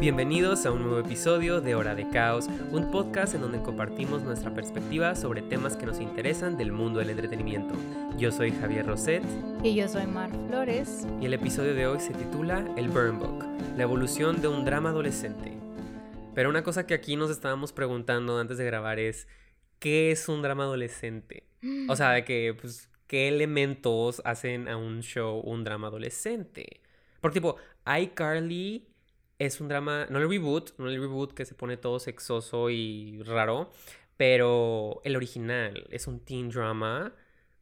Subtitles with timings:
[0.00, 4.54] Bienvenidos a un nuevo episodio de Hora de Caos, un podcast en donde compartimos nuestra
[4.54, 7.74] perspectiva sobre temas que nos interesan del mundo del entretenimiento.
[8.16, 9.24] Yo soy Javier Roset.
[9.64, 11.04] Y yo soy Mar Flores.
[11.20, 13.44] Y el episodio de hoy se titula El Burn Book,
[13.76, 15.58] la evolución de un drama adolescente.
[16.32, 19.26] Pero una cosa que aquí nos estábamos preguntando antes de grabar es,
[19.80, 21.48] ¿qué es un drama adolescente?
[21.88, 26.82] O sea, de que, pues, ¿qué elementos hacen a un show un drama adolescente?
[27.20, 28.87] Porque tipo, iCarly
[29.38, 33.22] es un drama, no el reboot, no el reboot que se pone todo sexoso y
[33.22, 33.70] raro,
[34.16, 37.12] pero el original es un teen drama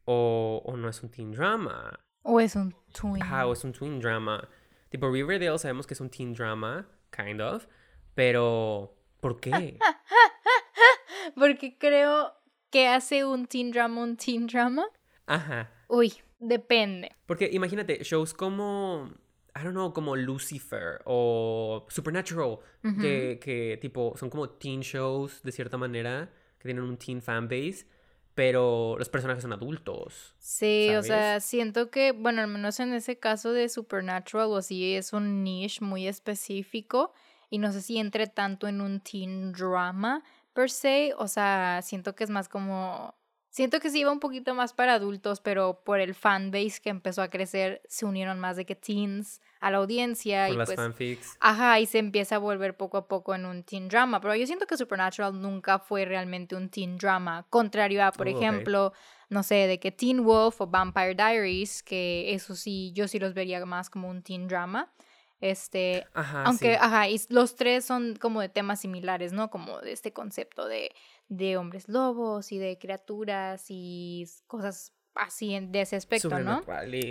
[0.05, 1.99] o, o no es un teen drama.
[2.23, 3.21] O es un twin.
[3.21, 4.47] Ajá, o es un twin drama.
[4.89, 7.67] Tipo Riverdale sabemos que es un teen drama, kind of,
[8.15, 9.77] pero ¿por qué?
[11.35, 12.33] Porque creo
[12.71, 14.85] que hace un teen drama un teen drama.
[15.27, 15.71] Ajá.
[15.87, 17.15] Uy, depende.
[17.25, 19.11] Porque imagínate, shows como
[19.57, 22.59] I don't know, como Lucifer o Supernatural,
[23.01, 27.87] que, que tipo son como teen shows de cierta manera, que tienen un teen fanbase,
[28.35, 30.35] pero los personajes son adultos.
[30.37, 34.93] Sí, o sea, siento que, bueno, al menos en ese caso de Supernatural o así
[34.93, 37.13] es un niche muy específico
[37.49, 42.13] y no sé si entre tanto en un teen drama per se, o sea, siento
[42.15, 43.15] que es más como
[43.57, 47.23] Siento que sí iba un poquito más para adultos, pero por el fanbase que empezó
[47.23, 50.45] a crecer, se unieron más de que teens a la audiencia.
[50.47, 51.37] Por y las pues, fanfics.
[51.39, 54.19] Ajá, y se empieza a volver poco a poco en un teen drama.
[54.21, 57.45] Pero yo siento que Supernatural nunca fue realmente un teen drama.
[57.49, 58.93] Contrario a, por Oh, ejemplo,
[59.29, 63.33] no sé, de que Teen Wolf o Vampire Diaries, que eso sí, yo sí los
[63.33, 64.93] vería más como un teen drama.
[65.39, 66.77] Este, Ajá, aunque, sí.
[66.81, 69.51] ajá, y los tres son como de temas similares, ¿no?
[69.51, 70.91] Como de este concepto de,
[71.27, 76.63] de hombres lobos y de criaturas y cosas así en- de ese aspecto, ¿no?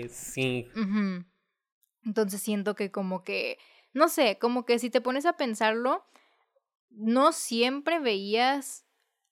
[0.09, 0.69] Sí.
[0.75, 1.25] Ujú.
[2.07, 3.59] Entonces siento que como que,
[3.93, 6.07] no sé, como que si te pones a pensarlo,
[6.91, 8.85] no siempre veías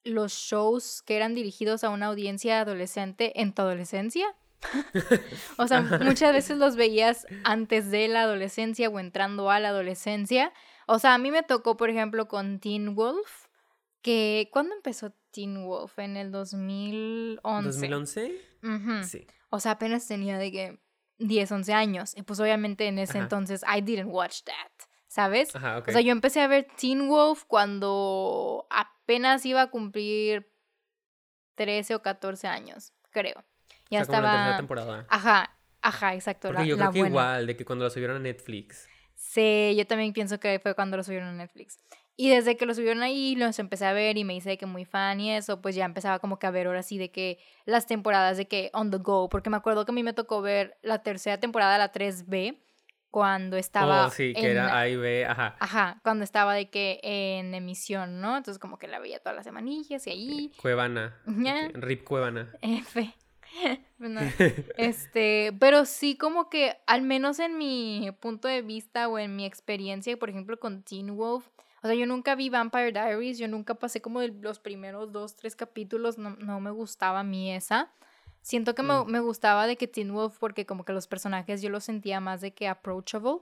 [0.02, 4.26] los shows que eran dirigidos a una audiencia adolescente en tu adolescencia.
[5.58, 10.52] o sea, muchas veces los veías antes de la adolescencia o entrando a la adolescencia.
[10.86, 13.46] O sea, a mí me tocó, por ejemplo, con Teen Wolf,
[14.02, 15.98] que ¿cuándo empezó Teen Wolf?
[15.98, 17.88] En el 2011.
[17.88, 18.34] ¿2011?
[18.62, 19.04] Ujú.
[19.06, 19.26] Sí.
[19.50, 20.83] O sea, apenas tenía de que
[21.19, 22.16] 10, 11 años.
[22.16, 23.25] Y pues obviamente en ese Ajá.
[23.25, 25.54] entonces I didn't watch that, ¿sabes?
[25.54, 25.88] Ajá, ok.
[25.88, 30.50] O sea, yo empecé a ver Teen Wolf cuando apenas iba a cumplir
[31.54, 33.44] 13 o 14 años, creo.
[33.91, 34.56] Ya o sea, como la tercera estaba...
[34.56, 35.06] temporada.
[35.08, 36.48] Ajá, ajá, exacto.
[36.48, 37.12] Porque la, yo la creo que buena.
[37.12, 38.88] igual, de que cuando la subieron a Netflix.
[39.14, 41.78] Sí, yo también pienso que fue cuando lo subieron a Netflix.
[42.16, 44.66] Y desde que lo subieron ahí, los empecé a ver y me hice de que
[44.66, 47.38] muy fan y eso, pues ya empezaba como que a ver ahora sí de que
[47.64, 50.41] las temporadas de que on the go, porque me acuerdo que a mí me tocó
[50.41, 52.60] ver la tercera temporada, la 3B,
[53.10, 55.56] cuando estaba oh, sí, que en- era A y B, ajá.
[55.60, 58.36] Ajá, cuando estaba de que en emisión, ¿no?
[58.36, 61.16] Entonces como que la veía todas las semanillas y ahí, Cuevana.
[61.26, 61.69] Ya.
[61.69, 62.52] que- Rip Cuevana.
[62.62, 63.12] F.
[63.98, 64.20] No,
[64.76, 69.46] Este, pero sí como que al menos en mi punto de vista o en mi
[69.46, 71.46] experiencia, por ejemplo, con Teen Wolf,
[71.84, 75.36] o sea, yo nunca vi Vampire Diaries, yo nunca pasé como de los primeros dos,
[75.36, 77.92] tres capítulos, no, no me gustaba a mí esa.
[78.40, 79.10] Siento que me, Mm.
[79.10, 82.40] me gustaba de que Teen Wolf porque como que los personajes yo los sentía más
[82.40, 83.40] de que approachable,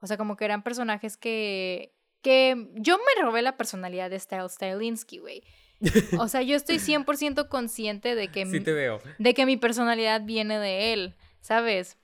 [0.00, 4.48] o sea, como que eran personajes que, que yo me robé la personalidad de Style
[4.48, 5.44] Stylinsky, güey.
[6.18, 9.00] O sea, yo estoy 100% consciente de que Sí te veo.
[9.18, 11.96] de que mi personalidad viene de él, ¿sabes?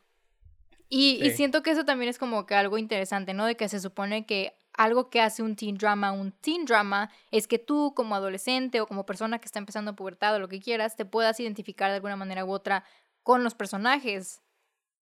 [0.88, 3.46] Y, siento que eso también es como que algo interesante, ¿no?
[3.46, 7.46] De que se supone que algo que hace un teen drama un teen drama es
[7.46, 10.96] que tú como adolescente o como persona que está empezando pubertad o lo que quieras,
[10.96, 12.84] te puedas identificar de alguna manera u otra
[13.22, 14.40] con los personajes.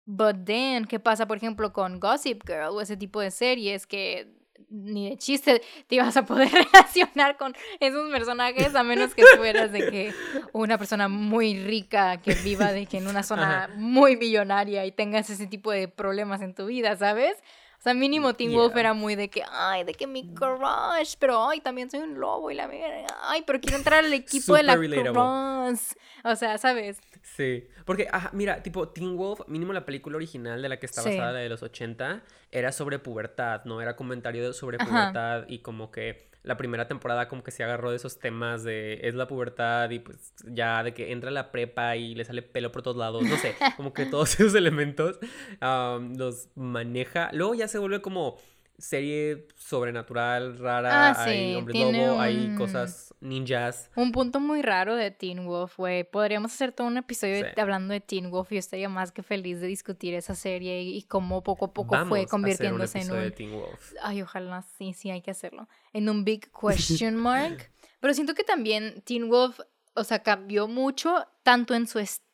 [0.05, 4.27] But then, ¿qué pasa, por ejemplo, con Gossip Girl o ese tipo de series que
[4.69, 9.71] ni de chiste te ibas a poder relacionar con esos personajes a menos que fueras
[9.71, 10.13] de que
[10.51, 13.73] una persona muy rica que viva de que en una zona Ajá.
[13.75, 17.37] muy millonaria y tengas ese tipo de problemas en tu vida, ¿sabes?
[17.79, 18.79] O sea, mínimo Teen Wolf Yeah.
[18.81, 22.51] era muy de que, ay, de que mi crush, pero ay, también soy un lobo
[22.51, 25.11] y la mierda, ay, pero quiero entrar al equipo de la relatable.
[25.13, 25.93] crush.
[26.25, 26.99] O sea, ¿sabes?
[27.21, 31.01] Sí, porque, ajá, mira, tipo, Teen Wolf, mínimo la película original de la que está
[31.03, 31.09] Sí.
[31.11, 32.21] basada, la de los 80,
[32.51, 33.81] era sobre pubertad, ¿no?
[33.81, 34.85] Era comentario sobre Ajá.
[34.85, 38.99] pubertad y como que la primera temporada como que se agarró de esos temas de
[39.03, 42.71] es la pubertad y pues ya de que entra la prepa y le sale pelo
[42.71, 45.19] por todos lados, no sé, como que todos esos elementos
[45.59, 47.29] los maneja.
[47.33, 48.37] Luego ya se vuelve como
[48.79, 53.89] serie sobrenatural, rara, Ah, hay hombres lobo, hay cosas ninjas.
[53.95, 56.03] Un punto muy raro de Teen Wolf, güey.
[56.03, 58.49] Podríamos hacer todo un episodio de- hablando de Teen Wolf.
[58.51, 61.91] Yo estaría más que feliz de discutir esa serie y, y cómo poco a poco
[61.91, 63.19] Vamos fue a hacer un convirtiéndose en un...
[63.19, 63.93] de Teen Wolf.
[64.01, 65.67] Ay, ojalá, sí, sí, hay que hacerlo.
[65.93, 67.71] En un big question mark.
[67.99, 69.59] Pero siento que también Teen Wolf,
[69.95, 72.28] o sea, cambió mucho, tanto en su estilo,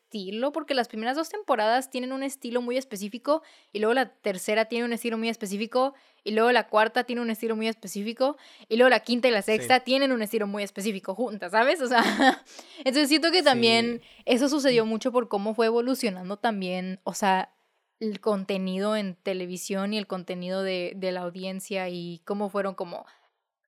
[0.53, 3.41] porque las primeras dos temporadas tienen un estilo muy específico,
[3.73, 7.29] y luego la tercera tiene un estilo muy específico, y luego la cuarta tiene un
[7.29, 8.37] estilo muy específico,
[8.69, 11.81] y luego la quinta y la sexta tienen un estilo muy específico juntas, ¿sabes?
[11.81, 12.01] O sea,
[12.79, 17.51] entonces siento que también eso sucedió mucho por cómo fue evolucionando también, o sea,
[17.99, 23.05] el contenido en televisión y el contenido de, de la audiencia y cómo fueron como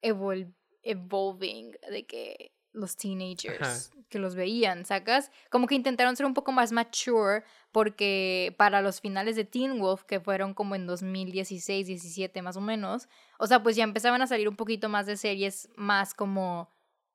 [0.02, 0.54] evol-
[0.84, 5.32] evolving de que los teenagers que los veían, ¿sacas?
[5.50, 10.04] Como que intentaron ser un poco más mature porque para los finales de Teen Wolf,
[10.04, 14.28] que fueron como en 2016, 17 más o menos, o sea, pues ya empezaban a
[14.28, 16.72] salir un poquito más de series más como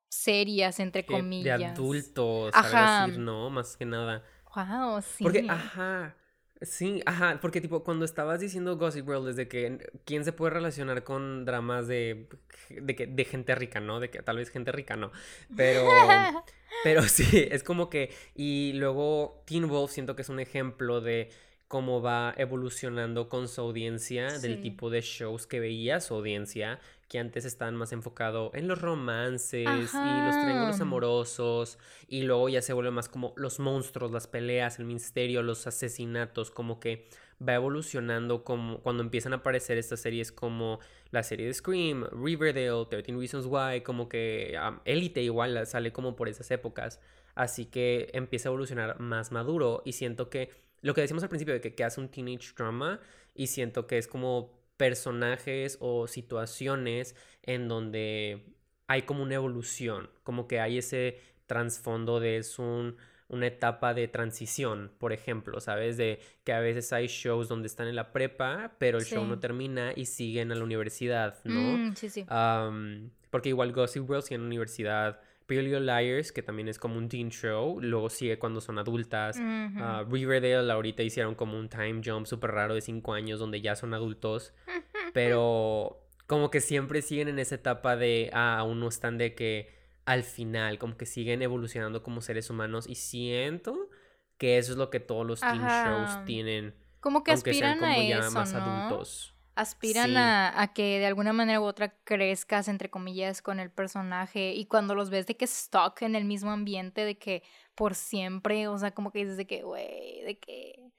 [0.08, 1.58] serias, entre comillas.
[1.58, 3.04] De adultos, Ajá.
[3.04, 3.48] algo así, ¿no?
[3.48, 4.22] Más que nada.
[4.54, 5.24] Wow, sí.
[5.24, 6.14] Porque, ajá,
[6.62, 11.04] sí, ajá, porque tipo, cuando estabas diciendo Gossip Girl, desde que, ¿quién se puede relacionar
[11.04, 12.28] con dramas de,
[12.70, 14.00] de, que, de gente rica, ¿no?
[14.00, 15.12] De que tal vez gente rica, ¿no?
[15.56, 15.86] Pero,
[16.84, 21.30] pero sí, es como que, y luego Teen Wolf siento que es un ejemplo de
[21.68, 26.80] cómo va evolucionando con su audiencia, del tipo de shows que veía su audiencia,
[27.12, 31.78] que antes estaban más enfocado en los romances y los triángulos amorosos,
[32.08, 36.50] y luego ya se vuelve más como los monstruos, las peleas, el misterio, los asesinatos,
[36.50, 37.06] como que
[37.46, 40.78] va evolucionando como cuando empiezan a aparecer estas series como
[41.10, 46.16] la serie de Scream, Riverdale, 13 Reasons Why, como que um, Elite igual sale como
[46.16, 46.98] por esas épocas,
[47.34, 50.48] así que empieza a evolucionar más maduro y siento que
[50.80, 53.00] lo que decíamos al principio de que, que hace un teenage drama
[53.34, 57.14] y siento que es como personajes o situaciones
[57.44, 58.46] en donde
[58.88, 62.96] hay como una evolución, como que hay ese trasfondo de es un,
[63.28, 65.96] una etapa de transición, por ejemplo, ¿sabes?
[65.98, 69.38] De que a veces hay shows donde están en la prepa, pero el show no
[69.38, 71.60] termina y siguen a la universidad, ¿no?
[71.60, 72.24] Mm, sí, sí.
[72.26, 75.20] Am, porque igual Gossip Girl sigue en la universidad,
[75.52, 79.36] Pretty Little Liars, que también es como un teen show, luego sigue cuando son adultas.
[79.36, 79.78] Ujú.
[79.82, 83.76] Ah, Riverdale ahorita hicieron como un time jump súper raro de 5 años donde ya
[83.76, 84.54] son adultos,
[85.12, 89.74] pero como que siempre siguen en esa etapa de, ah, aún no están de que
[90.04, 93.90] al final, como que siguen evolucionando como seres humanos y siento
[94.38, 95.84] que eso es lo que todos los teen Ajá.
[95.90, 98.58] shows tienen, Como que aunque sean aspiran como a ya eso, más ¿no?
[98.60, 99.34] adultos.
[99.54, 100.16] Aspiran Sí.
[100.16, 104.52] a, a que de alguna manera u otra crezcas, entre comillas, con el personaje.
[104.54, 107.42] Y cuando los ves de que stuck en el mismo ambiente, de que
[107.74, 110.90] por siempre, o sea, como que dices de que, güey, de que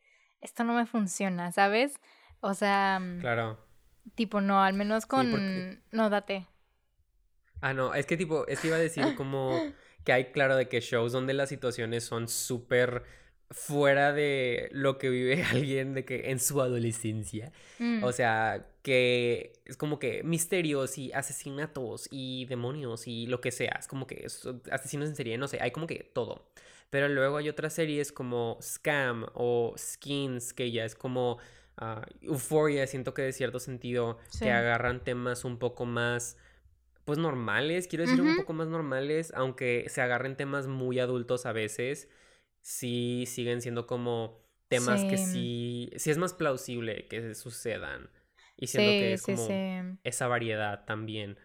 [0.42, 2.00] esto no me funciona, ¿sabes?
[2.42, 3.60] O sea, mm, Claro.
[4.16, 5.32] tipo, no, al menos con...
[5.32, 6.46] porque- No, date.
[7.62, 9.58] Ah, no, es que tipo, es que iba a decir como
[10.04, 13.04] que hay claro de que shows donde las situaciones son súper
[13.54, 17.52] fuera de lo que vive alguien de que en su adolescencia.
[17.80, 23.52] Mm, O sea, que es como que misterios y asesinatos y demonios y lo que
[23.52, 23.78] sea.
[23.80, 26.46] Es como que es- asesinos en serie, no sé, hay como que todo.
[26.90, 31.38] Pero luego hay otras series como Scam o Skins, que ya es como
[31.78, 34.40] ah, Euphoria, siento que de cierto sentido, Sí.
[34.46, 36.38] que agarran temas un poco más,
[37.06, 41.52] pues normales, quiero decir un poco más normales, aunque se agarren temas muy adultos a
[41.52, 42.10] veces,
[42.64, 45.92] sí siguen siendo como temas que Sí.
[45.98, 48.10] sí, es más plausible que sucedan.
[48.58, 49.48] Y siento que sí, es sí, como
[50.04, 51.38] esa variedad también.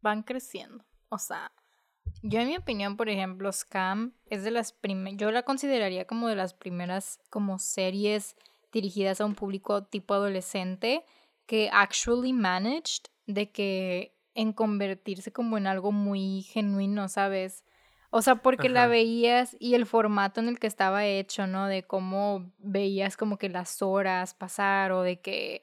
[0.00, 0.84] van creciendo.
[1.08, 1.50] O sea,
[2.22, 6.28] yo en mi opinión, por ejemplo, Scam es de las primeras, yo la consideraría como
[6.28, 8.36] de las primeras como series
[8.72, 11.04] dirigidas a un público tipo adolescente
[11.46, 17.64] que actually managed de que en convertirse como en algo muy genuino, ¿sabes?
[18.10, 21.66] O sea, porque la veías y el formato en el que estaba hecho, ¿no?
[21.66, 25.60] De cómo veías como que las horas pasar o de que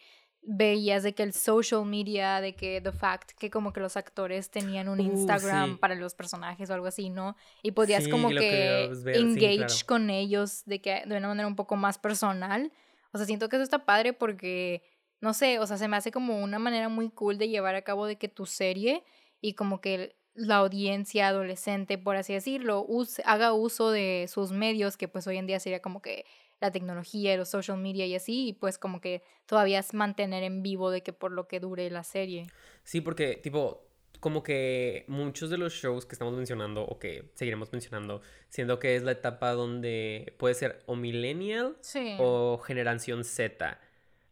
[0.48, 4.52] veías de que el social media, de que the fact que como que los actores
[4.52, 5.78] tenían un Uh, Instagram sí.
[5.78, 7.36] para los personajes o algo así, ¿no?
[7.64, 9.74] Y podías Sí, como que sí, engage claro.
[9.88, 12.72] con ellos de que de una manera un poco más personal.
[13.12, 14.84] O sea, siento que eso está padre porque
[15.20, 17.82] no sé, o sea, se me hace como una manera muy cool de llevar a
[17.82, 19.04] cabo de que tu serie
[19.42, 24.98] y como que la audiencia adolescente, por así decirlo, use- haga uso de sus medios,
[24.98, 26.26] que pues hoy en día sería como que
[26.62, 30.44] la tecnología y los social media y así, y pues como que todavía es mantener
[30.44, 32.48] en vivo de que por lo que dure la serie.
[32.84, 33.82] Sí, porque tipo,
[34.20, 38.96] como que muchos de los shows que estamos mencionando o que seguiremos mencionando, siendo que
[38.96, 42.16] es la etapa donde puede ser o millennial Sí.
[42.20, 43.80] o generación Z.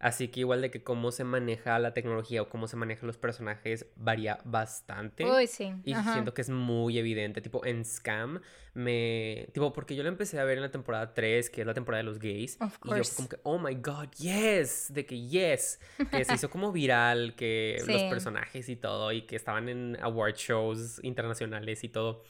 [0.03, 3.17] Así que igual de que cómo se maneja la tecnología o cómo se manejan los
[3.17, 5.23] personajes varía bastante.
[5.23, 5.73] Uy, sí.
[5.85, 6.11] Y ajá.
[6.11, 8.41] siento que es muy evidente, tipo en Scam,
[8.73, 9.47] me...
[9.53, 12.03] Tipo, porque yo la empecé a ver en la temporada 3, que es la temporada
[12.03, 12.57] de los gays.
[12.59, 15.79] Of Y yo como que, oh my god, yes, de que yes,
[16.11, 20.35] que se hizo como viral, que los personajes y todo, y que estaban en award
[20.35, 22.25] shows internacionales y todo.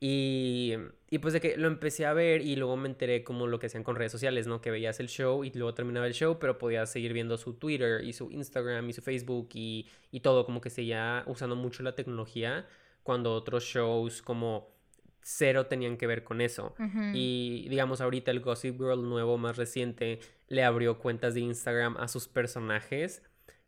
[0.00, 0.74] Y,
[1.10, 3.66] y pues de que lo empecé a ver y luego me enteré como lo que
[3.66, 4.60] hacían con redes sociales, ¿no?
[4.60, 8.04] Que veías el show y luego terminaba el show, pero podías seguir viendo su Twitter
[8.04, 11.94] y su Instagram y su Facebook y, y todo, como que seguía usando mucho la
[11.94, 12.66] tecnología
[13.02, 14.78] cuando otros shows como
[15.22, 16.74] cero tenían que ver con eso.
[17.12, 22.08] Y digamos, ahorita el Gossip Girl nuevo, más reciente, le abrió cuentas de Instagram a
[22.08, 23.22] sus personajes,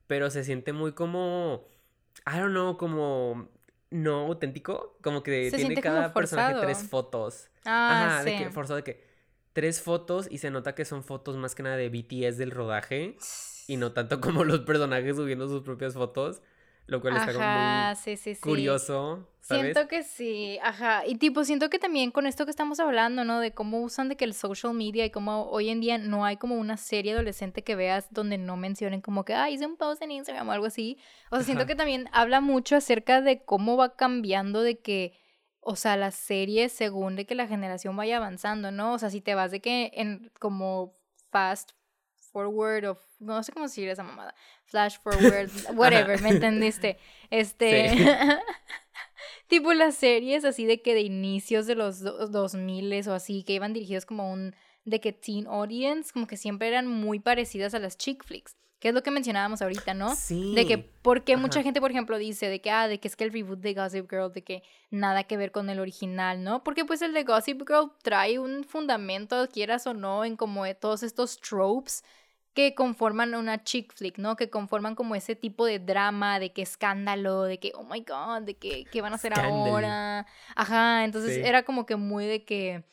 [0.07, 1.67] pero se siente muy como,
[2.27, 3.51] I don't know, como
[3.91, 7.51] no auténtico, como que Se tiene cada personaje tres fotos.
[7.65, 8.31] Ah, Ajá, sí.
[8.31, 9.05] de que forzado de que
[9.53, 13.17] tres fotos y se nota que son fotos más que nada de BTS del rodaje
[13.67, 16.41] y no tanto como los personajes subiendo sus propias fotos,
[16.91, 18.41] lo cual está como muy sí, sí, sí.
[18.41, 19.63] curioso, ¿sabes?
[19.63, 21.07] Siento que sí, ajá.
[21.07, 23.39] Y tipo, siento que también con esto que estamos hablando, ¿no?
[23.39, 26.37] De cómo usan de que el social media y cómo hoy en día no hay
[26.37, 30.03] como una serie adolescente que veas donde no mencionen como que, ah, hice un post
[30.03, 30.99] en Instagram o algo así.
[31.31, 31.69] O sea, siento Ajá.
[31.69, 35.13] que también habla mucho acerca de cómo va cambiando de que,
[35.61, 38.95] o sea, las series según de que la generación vaya avanzando, ¿no?
[38.95, 40.99] O sea, si te vas de que en como
[41.31, 41.71] fast
[42.31, 44.35] forward o no sé cómo decir esa mamada,
[44.65, 46.99] flash forward, whatever, ¿me entendiste?
[47.31, 48.05] Este, Sí.
[49.49, 53.55] tipo las series así de que de inicios de los do- 2000 o así, que
[53.55, 57.79] iban dirigidos como un, de que teen audience, como que siempre eran muy parecidas a
[57.79, 60.15] las chick flicks, que es lo que mencionábamos ahorita, ¿no?
[60.15, 60.55] Sí.
[60.55, 61.65] De que, porque mucha Ajá.
[61.65, 64.09] gente, por ejemplo, dice de que, ah, de que es que el reboot de Gossip
[64.11, 66.65] Girl, de que nada que ver con el original, ¿no?
[66.65, 70.75] Porque pues el de Gossip Girl trae un fundamento, quieras o no, en como de
[70.75, 72.03] todos estos tropes
[72.55, 74.37] que conforman una chick flick, ¿no?
[74.37, 78.43] Que conforman como ese tipo de drama, de que escándalo, de que, oh my god,
[78.43, 79.69] de que, ¿qué van a hacer Scandal.
[79.69, 80.27] ahora?
[80.57, 81.43] Ajá, entonces Sí.
[81.45, 82.85] era como que muy de que,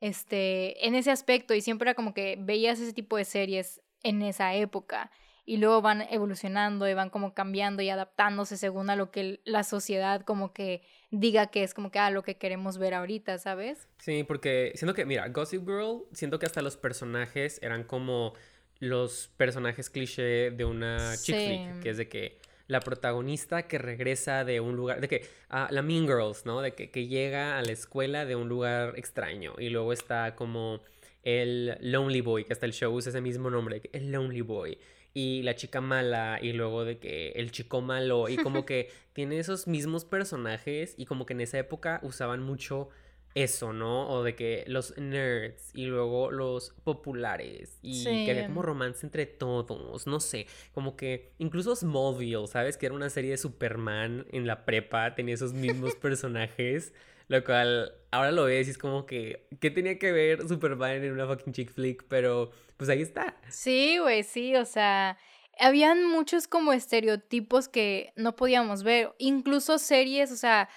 [0.00, 4.22] este, en ese aspecto, y siempre era como que veías ese tipo de series en
[4.22, 5.10] esa época
[5.44, 9.64] y luego van evolucionando y van como cambiando y adaptándose según a lo que la
[9.64, 13.88] sociedad como que diga que es como que a lo que queremos ver ahorita, ¿sabes?
[13.98, 18.34] Sí, porque siento que, mira, Gossip Girl, siento que hasta los personajes eran como
[18.82, 21.80] los personajes cliché de una chick flick, Sí.
[21.82, 25.82] que es de que la protagonista que regresa de un lugar, de que ah, la
[25.82, 26.60] Mean Girls, ¿no?
[26.60, 30.80] De que, que llega a la escuela de un lugar extraño y luego está como
[31.22, 34.78] el Lonely Boy, que hasta el show usa ese mismo nombre, el Lonely Boy.
[35.14, 39.38] Y la chica mala, y luego de que el chico malo, y como que tiene
[39.38, 42.88] esos mismos personajes, y como que en esa época usaban mucho
[43.34, 44.08] eso, ¿no?
[44.08, 49.26] O de que los nerds y luego los populares y que había como romance entre
[49.26, 52.76] todos, no sé, como que incluso Smallville, ¿sabes?
[52.76, 56.92] Que era una serie de Superman en la prepa, tenía esos mismos personajes,
[57.28, 61.12] lo cual ahora lo ves y es como que, ¿qué tenía que ver Superman en
[61.12, 62.04] una fucking chick flick?
[62.08, 63.36] Pero pues ahí está.
[63.48, 65.16] Sí, güey, sí, o sea,
[65.58, 70.68] habían muchos como estereotipos que no podíamos ver, incluso series, o sea,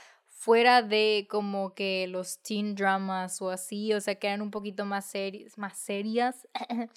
[0.45, 4.85] fuera de como que los teen dramas o así, o sea, que eran un poquito
[4.85, 6.47] más serias, más serias,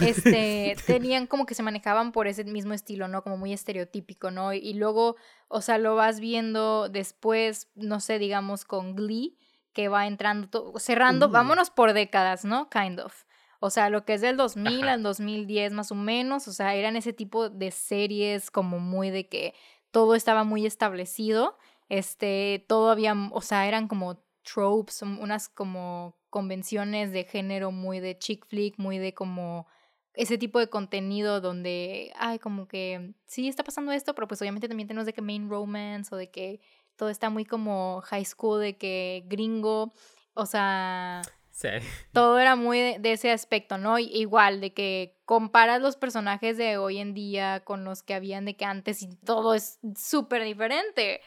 [0.00, 3.24] este, tenían como que se manejaban por ese mismo estilo, ¿no?
[3.24, 4.52] Como muy estereotípico, ¿no?
[4.52, 5.16] Y luego,
[5.48, 9.36] o sea, lo vas viendo después, no sé, digamos con Glee,
[9.72, 11.30] que va entrando, cerrando, Uh.
[11.30, 12.70] vámonos por décadas, ¿no?
[12.70, 13.24] Kind of.
[13.58, 14.92] O sea, lo que es del 2000 Ajá.
[14.92, 19.28] al 2010 más o menos, o sea, eran ese tipo de series como muy de
[19.28, 19.54] que
[19.90, 21.58] todo estaba muy establecido,
[21.92, 28.18] este, todo había, o sea, eran como tropes, unas como convenciones de género muy de
[28.18, 29.66] chick flick, muy de como
[30.14, 34.68] ese tipo de contenido donde, ay, como que sí está pasando esto, pero pues obviamente
[34.68, 36.62] también tenemos de que main romance o de que
[36.96, 39.92] todo está muy como high school, de que gringo,
[40.32, 41.20] o sea,
[41.52, 41.68] Sí.
[42.12, 43.98] todo era muy de, de ese aspecto, ¿no?
[43.98, 48.56] Igual, de que comparas los personajes de hoy en día con los que habían de
[48.56, 51.20] que antes y todo es súper diferente.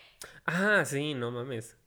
[0.45, 1.77] Ah, sí, no mames.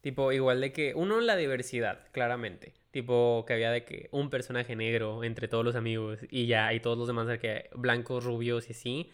[0.00, 2.74] Tipo, igual de que, uno, la diversidad, claramente.
[2.90, 6.80] Tipo, que había de que un personaje negro entre todos los amigos y ya, y
[6.80, 9.10] todos los demás de que blancos, rubios y así.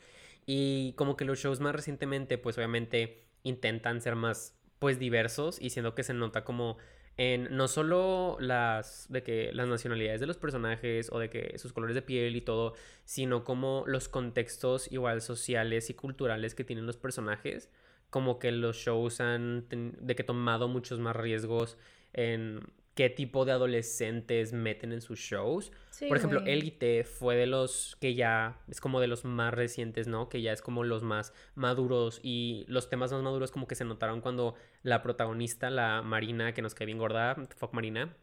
[0.46, 5.70] Y como que los shows más recientemente, pues obviamente intentan ser más, pues, diversos y
[5.70, 6.76] siendo que se nota como
[7.20, 11.74] en no solo las de que las nacionalidades de los personajes o de que sus
[11.74, 12.72] colores de piel y todo,
[13.04, 17.68] sino como los contextos igual sociales y culturales que tienen los personajes
[18.08, 21.76] como que los shows han de que tomado muchos más riesgos
[22.14, 22.60] en
[23.00, 25.72] qué tipo de adolescentes meten en sus shows.
[26.06, 30.28] Por ejemplo, Elite fue de los que ya es como de los más recientes, ¿no?
[30.28, 33.86] Que ya es como los más maduros y los temas más maduros como que se
[33.86, 38.14] notaron cuando la protagonista, la Marina, que nos cae bien gorda, fuck Marina,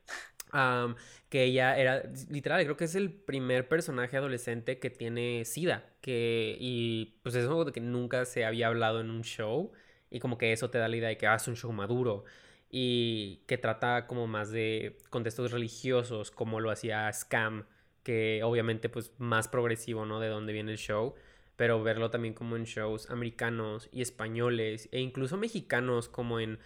[1.29, 6.55] que ella era, literal, creo que es el primer personaje adolescente que tiene SIDA, que,
[6.60, 9.72] y pues es algo de que nunca se había hablado en un show,
[10.12, 12.25] y como que eso te da la idea de que hace ah, un show maduro,
[12.70, 17.66] y que trata como más de contextos religiosos, como lo hacía Scam,
[18.04, 20.20] que obviamente pues más progresivo, ¿no?
[20.20, 21.16] De dónde viene el show,
[21.56, 26.60] pero verlo también como en shows americanos y españoles, e incluso mexicanos, como en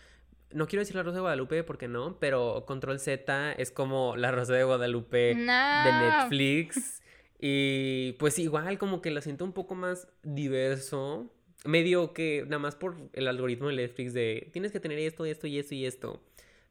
[0.53, 4.31] no quiero decir la Rosa de Guadalupe porque no, pero Control Z es como la
[4.31, 7.01] Rosa de Guadalupe de Netflix.
[7.39, 11.31] Y pues igual como que la siento un poco más diverso.
[11.63, 15.47] Medio que nada más por el algoritmo de Netflix de tienes que tener esto, esto
[15.47, 16.21] y esto y esto.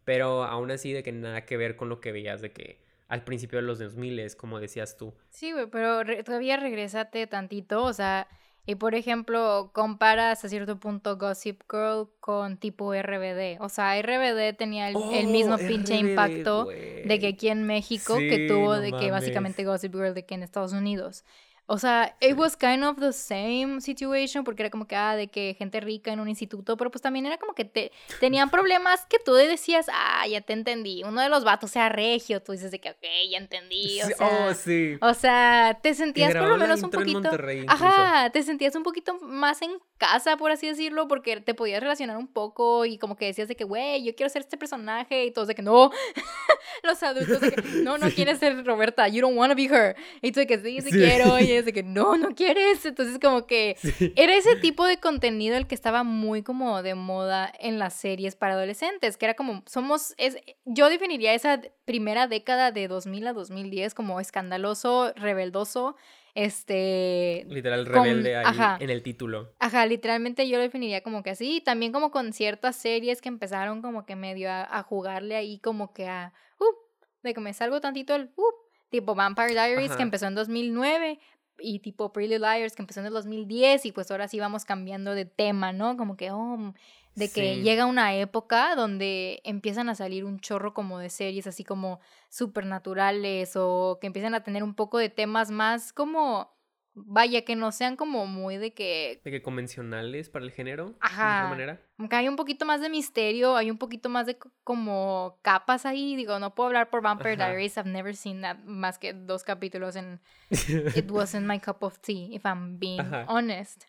[0.05, 2.79] Pero aún así de que nada que ver con lo que veías de que
[3.09, 5.13] al principio de los 2000, como decías tú.
[5.31, 8.29] Sí, güey, pero todavía regresate tantito, o sea,
[8.67, 13.61] y por ejemplo, comparas a cierto punto Gossip Girl con tipo RBD.
[13.61, 18.47] O sea, RBD tenía el, mismo oh, pinche impacto de que aquí en México que
[18.47, 21.25] tuvo de que básicamente Gossip Girl de que en Estados Unidos.
[21.73, 25.29] O sea, it was kind of the same situation porque era como que, ah, de
[25.29, 29.07] que gente rica en un instituto, pero pues también era como que te, tenían problemas
[29.07, 31.05] que tú decías, ah, ya te entendí.
[31.05, 34.03] Uno de los vatos sea regio, tú dices de que, ok, ya entendí.
[34.03, 34.99] O sea, oh, sí.
[35.01, 37.31] O sea, te sentías por lo menos un poquito.
[37.69, 42.17] ajá, te sentías un poquito más en casa, por así decirlo, porque te podías relacionar
[42.17, 45.31] un poco y como que decías de que, güey, yo quiero ser este personaje y
[45.31, 45.93] todos de que no.
[46.83, 49.95] Los adultos de que, no, no quieres ser Roberta, you don't want to be her.
[50.21, 51.39] Y tú de que sí, sí, quiero.
[51.39, 52.85] Y de que no, no quieres.
[52.85, 53.77] Entonces como que
[54.17, 58.37] era ese tipo de contenido el que estaba muy como de moda en las series
[58.37, 63.33] para adolescentes, que era como, somos, es, yo definiría esa primera década de 2000 a
[63.33, 65.97] 2010 como escandaloso, rebeldoso,
[66.35, 67.45] este...
[67.49, 69.53] Literal rebelde ahí en el título.
[69.59, 73.83] Ajá, literalmente yo lo definiría como que así, también como con ciertas series que empezaron
[73.83, 76.75] como que medio a, jugarle ahí como que a, uh,
[77.23, 78.55] de que me salgo tantito el, uh,
[78.91, 81.19] tipo Vampire Diaries que empezó en 2009,
[81.61, 85.15] y tipo Pretty Liars que empezó en el 2010 y pues ahora sí vamos cambiando
[85.15, 85.97] de tema, ¿no?
[85.97, 86.75] Como que, oh,
[87.15, 91.65] de que llega una época donde empiezan a salir un chorro como de series así
[91.65, 96.53] como supernaturales o que empiezan a tener un poco de temas más como
[96.95, 99.21] vaya, que no sean como muy de que...
[99.25, 100.95] De que convencionales para el género.
[101.01, 101.45] Ajá.
[101.45, 101.81] De manera.
[101.99, 106.17] Aunque hay un poquito más de misterio, hay un poquito más de como capas ahí.
[106.17, 107.77] Digo, no puedo hablar por Vampire Diaries.
[107.77, 110.21] I've never seen that más que dos capítulos en...
[110.97, 113.85] It wasn't my cup of tea, if I'm being honest.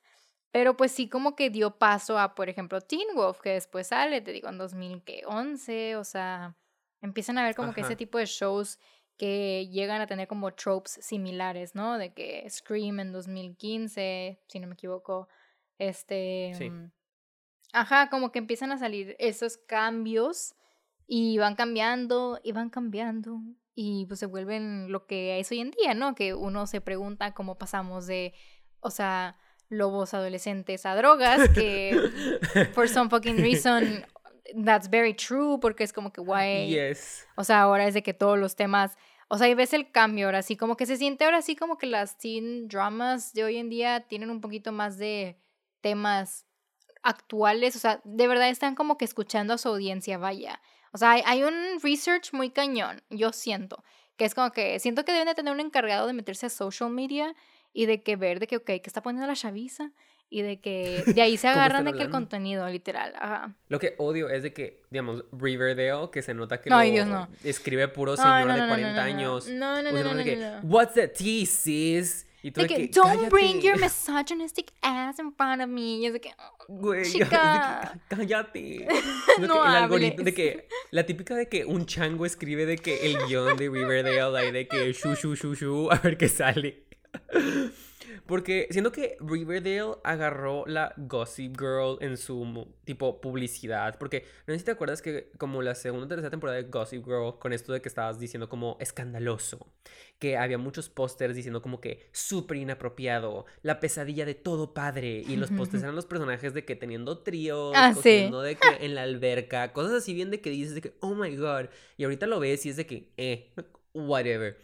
[0.52, 4.22] Pero pues sí como que dio paso a, por ejemplo, Teen Wolf, que después sale,
[4.22, 5.96] te digo, en 2011.
[5.96, 6.56] O sea,
[7.02, 8.78] empiezan a ver como que ese tipo de shows
[9.22, 12.00] que llegan a tener como tropes similares, ¿no?
[12.00, 15.28] De que Scream en 2015, si no me equivoco,
[15.78, 16.54] este...
[16.60, 16.92] Mm,
[17.72, 20.56] ajá, como que empiezan a salir esos cambios
[21.06, 23.42] y van cambiando y van cambiando
[23.76, 26.16] y pues se vuelven lo que es hoy en día, ¿no?
[26.16, 28.34] Que uno se pregunta cómo pasamos de,
[28.80, 29.38] o sea,
[29.70, 31.94] lobos adolescentes a drogas, que
[32.74, 34.04] for some fucking reason
[34.66, 36.70] that's very true, porque es como que guay.
[36.70, 37.26] Yes.
[37.36, 38.98] O sea, ahora es de que todos los temas
[39.34, 41.78] o sea, y ves el cambio ahora sí, como que se siente ahora sí como
[41.78, 45.38] que las teen dramas de hoy en día tienen un poquito más de
[45.80, 46.46] temas
[47.02, 50.62] actuales, o sea, de verdad están como que escuchando a su audiencia, vaya.
[50.92, 53.86] O sea, hay, un research muy cañón, yo siento,
[54.18, 56.90] que es como que siento que deben de tener un encargado de meterse a social
[56.90, 57.34] media
[57.72, 59.92] y de que ver de que, ok, ¿qué está poniendo la chaviza?
[60.32, 63.14] Y de que de ahí se agarran de que el contenido, literal.
[63.20, 63.54] Ajá.
[63.68, 67.90] Lo que odio es de que, digamos, Riverdale, que se nota que no, lo escribe
[67.90, 69.48] puro señor de 40 años.
[69.50, 72.26] No, no, no, no, no, What's the tea, sis?
[72.44, 75.98] Y tú de que, don't bring your misogynistic ass in front of me.
[75.98, 76.32] Y es de que,
[76.70, 78.00] Güey, chica.
[78.08, 78.88] cállate.
[79.40, 83.18] no el algoritmo de que la típica de que un chango escribe de que el
[83.28, 86.86] guion de Riverdale hay de que shu shu shu shu a ver qué sale.
[88.26, 93.98] Porque siento que Riverdale agarró la Gossip Girl en su tipo publicidad.
[94.00, 97.06] Porque no sé si te acuerdas que como la segunda o tercera temporada de Gossip
[97.06, 99.68] Girl, con esto de que estabas diciendo como escandaloso,
[100.20, 105.24] que había muchos pósters diciendo como que súper inapropiado, la pesadilla de todo padre.
[105.28, 109.04] Y los pósters eran los personajes de que teniendo tríos, ah, de que en la
[109.04, 111.66] alberca, cosas así bien de que dices de que, oh my god.
[111.98, 113.52] Y ahorita lo ves y es de que, eh,
[113.94, 114.58] whatever.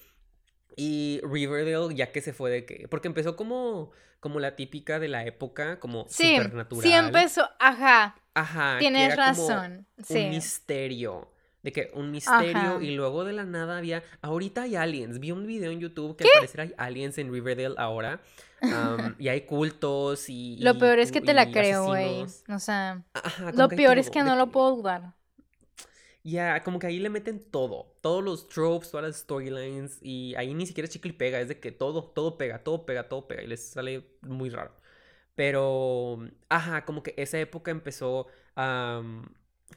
[0.80, 2.88] Y Riverdale, ya que se fue de que.
[2.88, 6.84] Porque empezó como, como la típica de la época, como sí, supernatural.
[6.84, 8.16] Sí, empezó, ajá.
[8.36, 8.78] Ajá.
[8.78, 9.88] Tienes razón.
[10.04, 10.26] sí.
[10.26, 11.32] Un misterio.
[11.64, 14.04] De que un misterio y luego de la nada había...
[14.22, 15.20] Ahorita hay aliens.
[15.20, 18.22] Vi un video en YouTube que al parecer hay aliens en Riverdale ahora.
[19.20, 20.58] y hay cultos y...
[20.60, 22.26] Lo peor es que te la creo, güey.
[22.50, 23.04] O sea...
[23.54, 25.17] lo peor es que no lo puedo dudar.
[26.28, 30.54] Ya, como que ahí le meten todo, todos los tropes, todas las storylines, y ahí
[30.54, 33.44] ni siquiera chicle y pega, es de que todo, todo pega, todo pega, todo pega,
[33.44, 34.74] y les sale muy raro.
[35.36, 39.02] Pero, ajá, como que esa época empezó a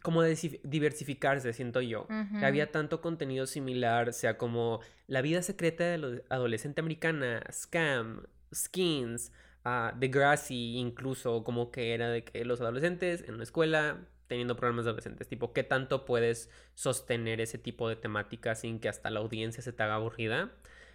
[0.02, 2.08] como diversificarse, siento yo.
[2.42, 9.30] Había tanto contenido similar, sea como La vida secreta de la adolescente americana, Scam, Skins,
[9.64, 14.84] uh, Degrassi, incluso como que era de que los adolescentes en una escuela teniendo problemas
[14.84, 19.18] de adolescentes, tipo, ¿qué tanto puedes sostener ese tipo de temática sin que hasta la
[19.18, 20.52] audiencia se te haga aburrida?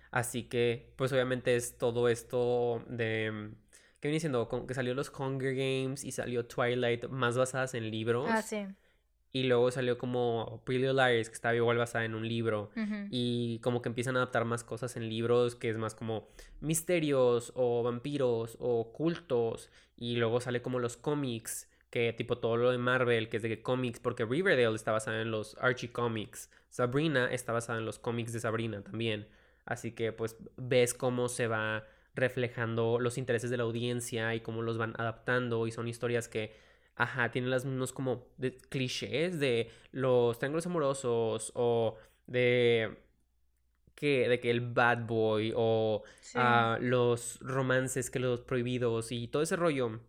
[0.10, 3.52] Así que, pues obviamente es todo esto de...
[4.00, 4.48] ¿Qué viene diciendo?
[4.66, 8.30] Que salió los Hunger Games y salió Twilight más basadas en libros.
[8.32, 8.66] Ah, sí.
[9.34, 12.72] Y luego salió como Pretty Liars, que estaba igual basada en un libro.
[13.10, 16.30] Y como que empiezan a adaptar más cosas en libros, que es más como
[16.62, 19.70] misterios o vampiros o cultos.
[19.98, 23.62] Y luego sale como los cómics que tipo todo lo de Marvel, que es de
[23.62, 28.34] cómics, porque Riverdale está basada en los Archie Comics, Sabrina está basada en los cómics
[28.34, 29.28] de Sabrina también,
[29.66, 34.62] así que pues ves cómo se va reflejando los intereses de la audiencia y cómo
[34.62, 36.56] los van adaptando y son historias que,
[36.96, 42.98] ajá, tienen las mismos como de clichés de los triángulos amorosos o de
[43.96, 46.04] que, de que el bad boy o
[46.36, 50.00] ah, los romances que los prohibidos y todo ese rollo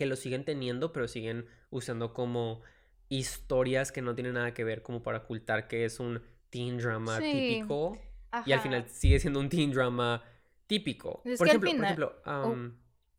[0.00, 2.62] que lo siguen teniendo, pero siguen usando como
[3.10, 7.18] historias que no tienen nada que ver como para ocultar que es un teen drama
[7.18, 7.98] típico.
[8.46, 10.24] Y al final sigue siendo un teen drama
[10.66, 11.22] típico.
[11.36, 12.56] por, ejemplo, por ejemplo, oh.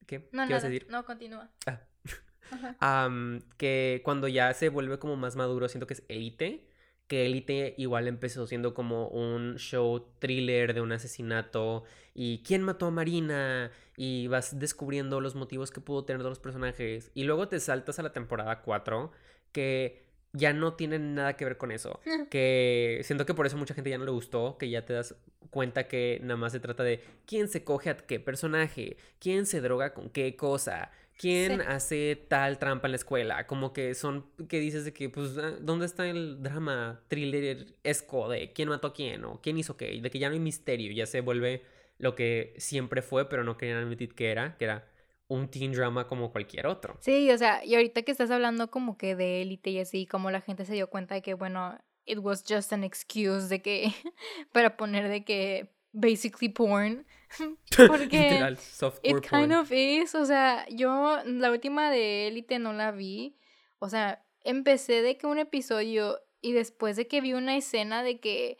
[0.07, 0.27] ¿qué?
[0.31, 0.87] No, ¿Qué vas a decir?
[0.89, 1.51] No, continúa.
[1.67, 3.07] Ah.
[3.57, 6.67] que cuando ya se vuelve como más maduro, siento que es Elite
[7.11, 12.85] que Elite igual empezó siendo como un show thriller de un asesinato y quién mató
[12.85, 17.11] a Marina y vas descubriendo los motivos que pudo tener los personajes.
[17.13, 19.11] Y luego te saltas a la temporada 4
[19.51, 23.73] que ya no tienen nada que ver con eso, que siento que por eso mucha
[23.73, 25.13] gente ya no le gustó, que ya te das
[25.49, 29.59] cuenta que nada más se trata de quién se coge a qué personaje, quién se
[29.59, 30.91] droga con qué cosa,
[31.21, 33.45] ¿Quién hace tal trampa en la escuela?
[33.45, 38.27] Como que son, que dices de que, pues, ah, ¿dónde está el drama thriller esco
[38.27, 40.01] de quién mató a quién o quién hizo qué?
[40.01, 41.61] De que ya no hay misterio, ya se vuelve
[41.99, 44.87] lo que siempre fue, pero no querían admitir que era, que era
[45.27, 46.97] un teen drama como cualquier otro.
[47.01, 50.31] Sí, o sea, y ahorita que estás hablando como que de élite y así, como
[50.31, 53.93] la gente se dio cuenta de que, bueno, it was just an excuse de que,
[54.51, 57.05] para poner de que basically porn.
[57.87, 58.57] Porque
[59.03, 63.37] it kind of is, o sea, yo la última de Élite no la vi.
[63.79, 68.19] O sea, empecé de que un episodio y después de que vi una escena de
[68.19, 68.57] que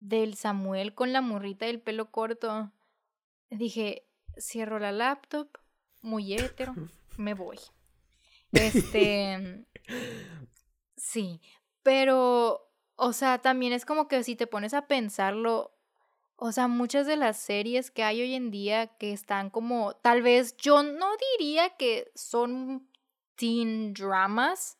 [0.00, 2.72] del Samuel con la morrita del pelo corto,
[3.50, 4.08] dije,
[4.38, 5.58] cierro la laptop,
[6.00, 6.74] muy hétero,
[7.16, 7.58] me voy.
[8.52, 9.64] Este,
[10.94, 11.40] sí,
[11.82, 15.71] pero, o sea, también es como que si te pones a pensarlo,
[16.36, 20.22] o sea, muchas de las series que hay hoy en día que están como, tal
[20.22, 21.06] vez yo no
[21.38, 22.88] diría que son
[23.36, 24.78] teen dramas,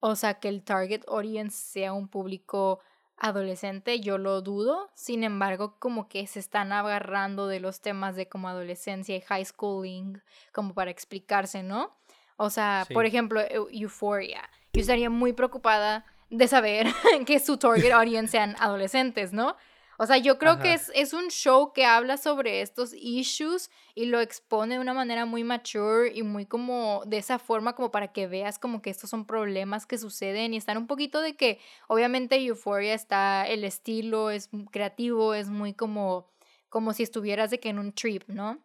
[0.00, 2.80] o sea, que el target audience sea un público
[3.16, 4.90] adolescente, yo lo dudo.
[4.94, 9.44] Sin embargo, como que se están agarrando de los temas de como adolescencia y high
[9.44, 10.20] schooling,
[10.52, 11.96] como para explicarse, ¿no?
[12.36, 13.40] O sea, por ejemplo,
[13.70, 14.50] Euphoria.
[14.72, 16.86] Yo estaría muy preocupada de saber
[17.26, 19.56] que su target audience sean adolescentes, ¿no?
[19.98, 24.06] O sea, yo creo que es, es, un show que habla sobre estos issues y
[24.06, 28.08] lo expone de una manera muy mature y muy como de esa forma como para
[28.08, 31.60] que veas como que estos son problemas que suceden y están un poquito de que
[31.88, 36.30] obviamente Euphoria está, el estilo es creativo, es muy como,
[36.68, 38.58] como si estuvieras de que en un trip, ¿no?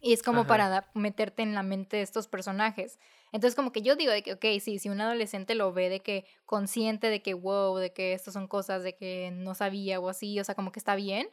[0.00, 2.98] Y es como para meterte en la mente de estos personajes.
[3.32, 6.00] Entonces, como que yo digo de que, ok, sí, si un adolescente lo ve de
[6.00, 10.08] que consciente de que, wow, de que estas son cosas de que no sabía o
[10.08, 11.28] así, o sea, como que está bien.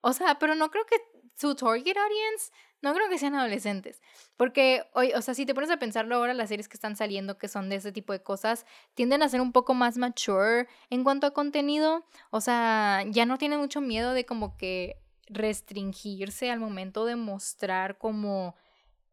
[0.00, 0.96] O sea, pero no creo que
[1.34, 4.00] su target audience, no creo que sean adolescentes.
[4.36, 7.38] Porque, hoy, o sea, si te pones a pensarlo ahora, las series que están saliendo
[7.38, 11.04] que son de ese tipo de cosas, tienden a ser un poco más mature en
[11.04, 12.04] cuanto a contenido.
[12.30, 17.98] O sea, ya no tienen mucho miedo de como que restringirse al momento de mostrar
[17.98, 18.56] como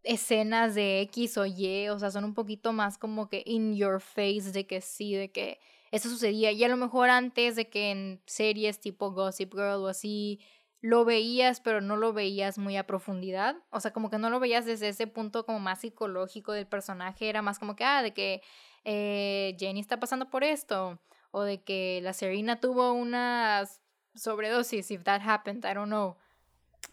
[0.04, 4.02] escenas de X o Y, o sea, son un poquito más como que in your
[4.02, 5.60] face de que sí, de que
[5.92, 6.52] eso sucedía.
[6.52, 10.40] Y a lo mejor antes de que en series tipo Gossip Girl o así
[10.82, 13.58] lo veías, pero no lo veías muy a profundidad.
[13.70, 17.28] O sea, como que no lo veías desde ese punto como más psicológico del personaje.
[17.30, 18.42] Era más como que, ah, de que
[18.86, 21.00] eh, Jenny está pasando por esto.
[21.32, 23.68] o de que la Serena tuvo una
[24.16, 26.18] sobredosis, if that happened, I don't know.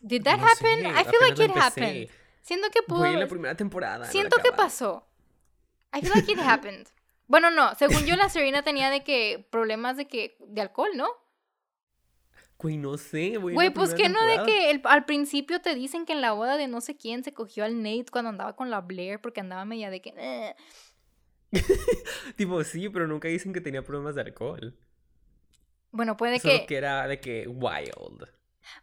[0.03, 0.87] Did that happen?
[0.87, 2.09] I feel like it happened.
[2.47, 3.05] Siento que pudo.
[3.05, 4.07] En la primera temporada.
[4.07, 5.05] Siento que pasó.
[5.93, 6.87] I feel like it happened.
[7.29, 11.09] Bueno, no, según yo la Serena tenía de que problemas de que de alcohol, ¿no?
[12.57, 13.53] Güey, no sé, güey.
[13.53, 16.69] Güey, pues que no de que al principio te dicen que en la boda de
[16.69, 19.91] no sé quién se cogió al Nate cuando andaba con la Blair porque andaba media
[19.91, 20.15] de que...
[20.17, 20.55] Eh".
[22.37, 24.79] tipo, sí, pero nunca dicen que tenía problemas de alcohol.
[25.91, 26.67] Bueno, puede Solo que...
[26.67, 28.29] que era de que wild.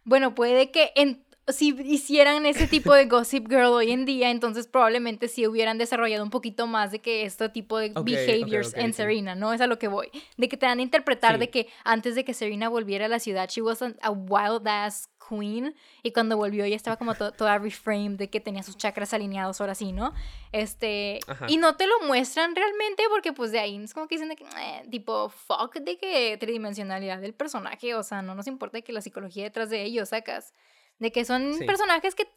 [0.04, 4.66] Bueno, puede que en si hicieran ese tipo de Gossip Girl hoy en día, entonces
[4.66, 9.34] probablemente sí hubieran desarrollado un poquito más de que este tipo de behaviors en Serena,
[9.34, 9.52] ¿no?
[9.52, 10.08] Es a lo que voy.
[10.38, 13.18] De que te dan a interpretar de que antes de que Serena volviera a la
[13.18, 18.18] ciudad, she was a, wild ass queen y cuando volvió ella estaba como toda reframed
[18.18, 20.12] de que tenía sus chakras alineados ahora sí, ¿no?
[20.52, 24.28] Este, y no te lo muestran realmente porque pues de ahí es como que dicen
[24.28, 28.80] de que eh, tipo fuck de que tridimensionalidad del personaje, o sea, no nos importa
[28.80, 30.54] que la psicología detrás de ellos sacas.
[30.98, 32.28] De que son personajes que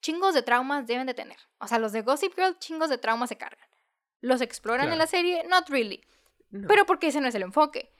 [0.00, 1.36] chingos de traumas deben de tener.
[1.58, 3.68] O sea, los de Gossip Girl, chingos de traumas se cargan.
[4.20, 5.44] ¿Los exploran en la serie?
[5.48, 6.04] Not really.
[6.66, 7.92] Pero porque ese no es el enfoque.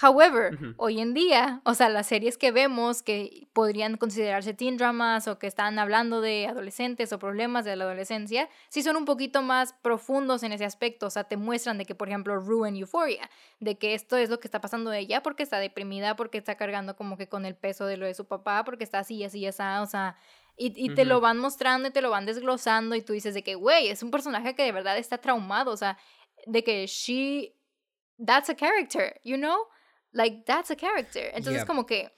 [0.00, 5.28] However, hoy en día, o sea, las series que vemos que podrían considerarse teen dramas
[5.28, 9.42] o que están hablando de adolescentes o problemas de la adolescencia, sí son un poquito
[9.42, 11.06] más profundos en ese aspecto.
[11.06, 14.40] O sea, te muestran de que, por ejemplo, Ruin Euphoria, de que esto es lo
[14.40, 17.54] que está pasando de ella porque está deprimida, porque está cargando como que con el
[17.54, 20.16] peso de lo de su papá, porque está así, así, así, o sea,
[20.56, 23.42] y, y te lo van mostrando y te lo van desglosando y tú dices de
[23.42, 25.96] que, güey, es un personaje que de verdad está traumado, o sea,
[26.46, 27.54] de que she,
[28.24, 29.56] that's a character, you know?
[30.12, 31.30] Like that's a character.
[31.34, 32.12] Entonces como que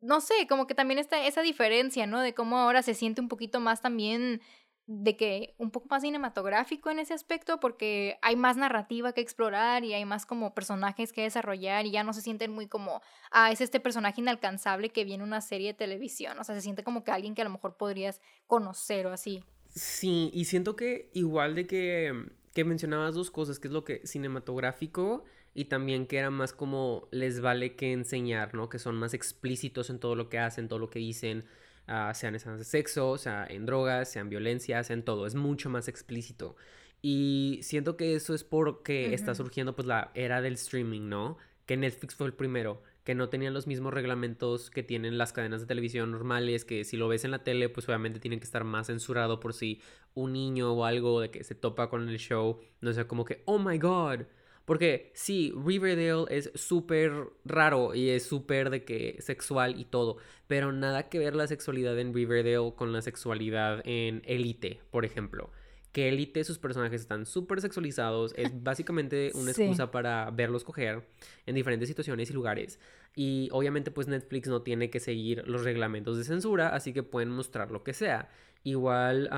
[0.00, 2.20] no sé, como que también está esa diferencia, ¿no?
[2.20, 4.40] De cómo ahora se siente un poquito más también
[4.86, 9.84] de que un poco más cinematográfico en ese aspecto porque hay más narrativa que explorar
[9.84, 13.52] y hay más como personajes que desarrollar y ya no se sienten muy como, ah,
[13.52, 17.04] es este personaje inalcanzable que viene una serie de televisión, o sea, se siente como
[17.04, 19.44] que alguien que a lo mejor podrías conocer o así.
[19.68, 22.14] Sí, y siento que igual de que,
[22.54, 25.24] que mencionabas dos cosas, que es lo que cinematográfico
[25.58, 28.68] y también que era más como les vale que enseñar, ¿no?
[28.68, 31.46] Que son más explícitos en todo lo que hacen, todo lo que dicen,
[31.88, 35.88] uh, sean escenas de sexo, sea en drogas, sean violencia, en todo, es mucho más
[35.88, 36.54] explícito.
[37.02, 41.38] Y siento que eso es porque está surgiendo pues la era del streaming, ¿no?
[41.66, 45.60] Que Netflix fue el primero, que no tenían los mismos reglamentos que tienen las cadenas
[45.60, 48.62] de televisión normales, que si lo ves en la tele, pues obviamente tienen que estar
[48.62, 49.80] más censurado por si
[50.14, 53.42] un niño o algo de que se topa con el show, no sea como que,
[53.44, 54.20] oh my god,
[54.68, 60.72] porque sí, Riverdale es súper raro y es súper de que sexual y todo, pero
[60.72, 65.50] nada que ver la sexualidad en Riverdale con la sexualidad en Elite, por ejemplo.
[65.92, 71.08] Que Elite, sus personajes están súper sexualizados, es básicamente una excusa para verlos coger
[71.46, 72.78] en diferentes situaciones y lugares.
[73.16, 77.30] Y obviamente pues Netflix no tiene que seguir los reglamentos de censura, así que pueden
[77.30, 78.28] mostrar lo que sea.
[78.64, 79.30] Igual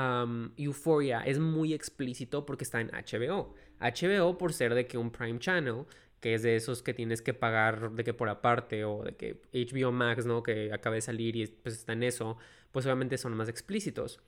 [0.57, 3.55] Euphoria es muy explícito porque está en HBO.
[3.79, 5.85] HBO por ser de que un Prime Channel,
[6.21, 9.41] que es de esos que tienes que pagar de que por aparte o de que
[9.53, 10.43] HBO Max, ¿no?
[10.43, 12.37] Que acaba de salir y pues está en eso,
[12.73, 14.21] pues obviamente son más explícitos.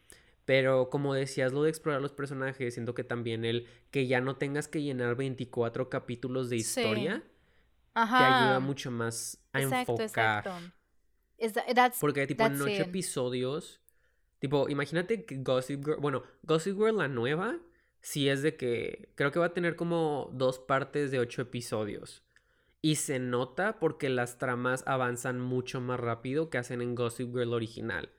[0.45, 4.37] Pero como decías, lo de explorar los personajes, siento que también el que ya no
[4.37, 7.23] tengas que llenar 24 capítulos de historia,
[7.93, 10.01] te ayuda mucho más a enfocar.
[10.01, 10.53] Exacto.
[12.01, 13.82] Porque tipo en ocho episodios,
[14.43, 17.61] tipo, imagínate que Gossip Girl, bueno, Gossip Girl la nueva,
[18.01, 22.25] si es de que creo que va a tener como dos partes de ocho episodios.
[22.81, 27.55] Y se nota porque las tramas avanzan mucho más rápido que hacen en Gossip Girl
[27.55, 28.11] original.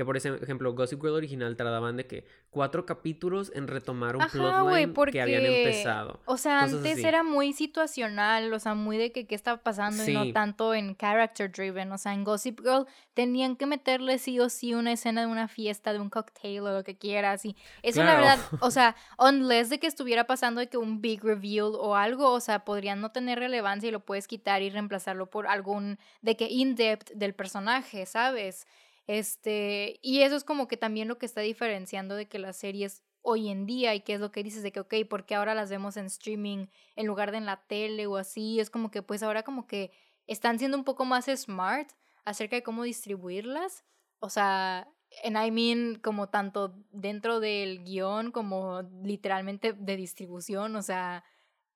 [0.00, 4.94] Que por ejemplo, Gossip Girl original tardaban de que cuatro capítulos en retomar un plotline
[5.12, 6.20] que habían empezado.
[6.24, 10.14] O sea, antes era muy situacional, o sea, muy de que qué estaba pasando y
[10.14, 11.92] no tanto en character driven.
[11.92, 15.48] O sea, en Gossip Girl tenían que meterle sí o sí una escena de una
[15.48, 17.44] fiesta, de un cocktail o lo que quieras.
[17.44, 21.22] Y eso la verdad, o sea, unless de que estuviera pasando de que un big
[21.22, 25.28] reveal o algo, o sea, podrían no tener relevancia y lo puedes quitar y reemplazarlo
[25.28, 28.66] por algún de que in-depth del personaje, ¿sabes?
[29.10, 33.02] Este, y eso es como que también lo que está diferenciando de que las series
[33.22, 35.68] hoy en día y qué es lo que dices de que, ok, porque ahora las
[35.68, 38.60] vemos en streaming en lugar de en la tele o así?
[38.60, 39.90] Es como que pues ahora como que
[40.28, 41.90] están siendo un poco más smart
[42.24, 43.84] acerca de cómo distribuirlas.
[44.20, 44.86] O sea,
[45.24, 51.24] en I mean como tanto dentro del guion como literalmente de distribución, o sea,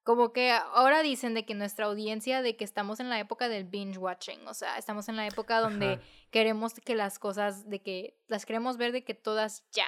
[0.04, 3.64] como que ahora dicen de que nuestra audiencia, de que estamos en la época del
[3.64, 5.98] binge watching, o sea, estamos en la época donde
[6.30, 9.86] queremos que las cosas, de que las queremos ver de que todas ya.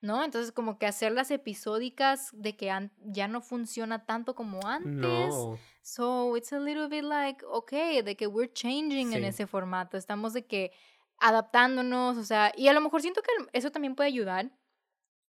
[0.00, 0.24] ¿no?
[0.24, 2.72] Entonces como que hacerlas episódicas de que
[3.04, 5.34] ya no funciona tanto como antes.
[5.34, 5.58] No.
[5.82, 10.32] So it's a little bit like, okay, de que we're changing en ese formato, estamos
[10.32, 10.72] de que
[11.18, 14.50] adaptándonos, o sea, y a lo mejor siento que eso también puede ayudar.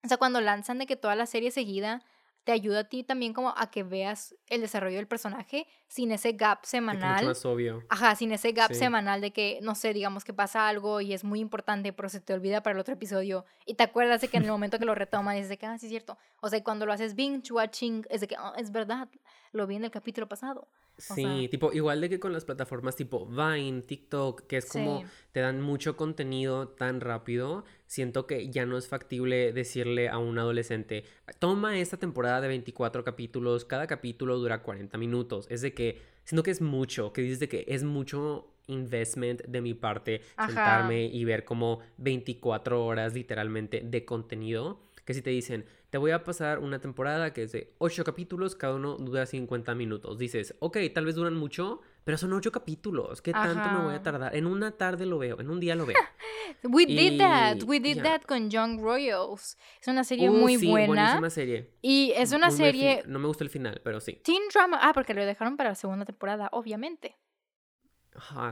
[0.04, 2.02] O sea, cuando lanzan de que toda la serie seguida,
[2.48, 6.32] te ayuda a ti también como a que veas el desarrollo del personaje sin ese
[6.32, 7.26] gap semanal.
[7.26, 7.84] más obvio.
[7.90, 11.24] Ajá, sin ese gap semanal de que, no sé, digamos que pasa algo y es
[11.24, 14.38] muy importante, pero se te olvida para el otro episodio y te acuerdas de que
[14.38, 16.16] en el momento que lo retomas dices de que, ah, sí es cierto.
[16.40, 19.10] O sea, cuando lo haces binge watching es de que, oh, es verdad,
[19.52, 20.68] lo vi en el capítulo pasado.
[20.98, 25.40] Sí, tipo, igual de que con las plataformas tipo Vine, TikTok, que es como te
[25.40, 31.04] dan mucho contenido tan rápido, siento que ya no es factible decirle a un adolescente,
[31.38, 35.46] toma esta temporada de 24 capítulos, cada capítulo dura 40 minutos.
[35.50, 39.60] Es de que, siento que es mucho, que dices de que es mucho investment de
[39.60, 45.64] mi parte sentarme y ver como 24 horas literalmente de contenido, que si te dicen,
[45.88, 49.74] te voy a pasar una temporada que es de 8 capítulos, cada uno dura 50
[49.74, 50.18] minutos.
[50.18, 53.22] Dices, ok, tal vez duran mucho, pero son 8 capítulos.
[53.22, 54.36] ¿Qué tanto me voy a tardar?
[54.36, 55.96] En una tarde lo veo, en un día lo veo.
[56.62, 57.62] We did that.
[57.64, 59.56] We did that con Young Royals.
[59.80, 60.86] Es una serie uh, muy sí, buena.
[60.88, 61.70] buenísima serie.
[61.80, 63.02] Y es una serie.
[63.06, 64.20] No me gusta el final, pero sí.
[64.22, 64.78] Teen drama.
[64.82, 67.16] Ah, porque lo dejaron para la segunda temporada, obviamente.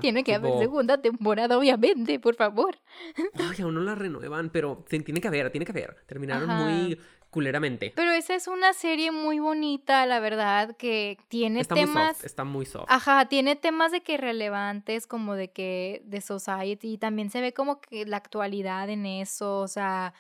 [0.01, 2.79] Tiene que haber segunda temporada, obviamente, por favor.
[3.35, 5.97] Ay, aún no la renuevan, pero tiene que haber, tiene que haber.
[6.07, 6.99] Terminaron muy
[7.31, 7.93] culeramente.
[7.95, 11.95] Pero esa es una serie muy bonita, la verdad, que tiene está temas.
[11.95, 12.87] Muy soft, está muy soft.
[12.89, 17.53] Ajá, tiene temas de que relevantes, como de que de society, y también se ve
[17.53, 20.15] como que la actualidad en eso, o sea,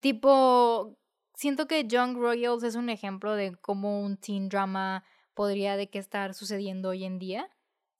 [0.00, 0.98] tipo,
[1.34, 5.04] siento que Young Royals es un ejemplo de cómo un teen drama
[5.34, 7.48] podría de que estar sucediendo hoy en día.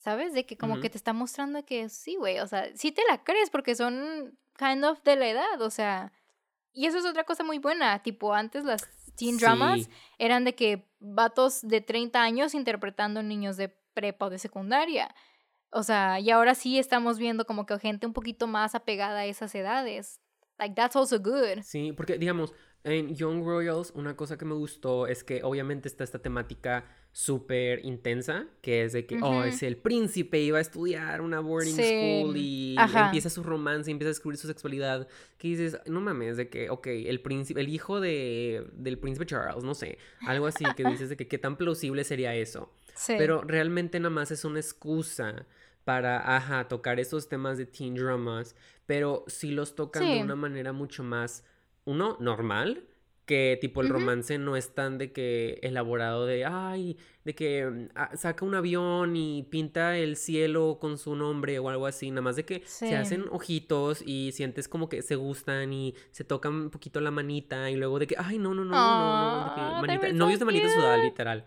[0.03, 0.33] ¿Sabes?
[0.33, 3.23] De que como que te está mostrando que sí, güey, o sea, sí te la
[3.23, 6.13] crees porque son kind of de la edad, o sea,
[6.73, 9.89] y eso es otra cosa muy buena, tipo antes las teen dramas
[10.19, 15.15] eran de que vatos de 30 años interpretando niños de prepa o de secundaria.
[15.71, 19.27] O sea, y ahora sí estamos viendo como que gente un poquito más apegada a
[19.27, 20.21] esas edades.
[20.59, 21.63] Like, that's also good.
[21.63, 22.53] Sí, porque digamos,
[22.85, 27.85] en Young Royals, una cosa que me gustó es que obviamente está esta temática súper
[27.85, 32.37] intensa, que es de que, oh, es el príncipe, iba a estudiar una boarding school
[32.37, 35.07] y empieza su romance, empieza a descubrir su sexualidad,
[35.39, 39.63] que dices, no mames, de que, ok, el príncipe, el hijo de, del príncipe Charles,
[39.63, 42.73] no sé, algo así, que dices de que qué tan plausible sería eso.
[43.07, 45.47] Pero realmente nada más es una excusa
[45.85, 50.73] para, ajá, tocar esos temas de teen dramas, pero si los tocan de una manera
[50.73, 51.45] mucho más,
[51.85, 52.85] uno, normal,
[53.27, 57.89] que tipo el romance no es tan de que elaborado de, ay, de que mm,
[57.95, 62.23] ah, saca un avión y pinta el cielo con su nombre o algo así, nada
[62.23, 66.55] más de que se hacen ojitos y sientes como que se gustan y se tocan
[66.55, 69.55] un poquito la manita y luego de que, ay, no, no, no, no, no, de
[69.55, 71.45] que ah, manita, novios de manita sudada, literal.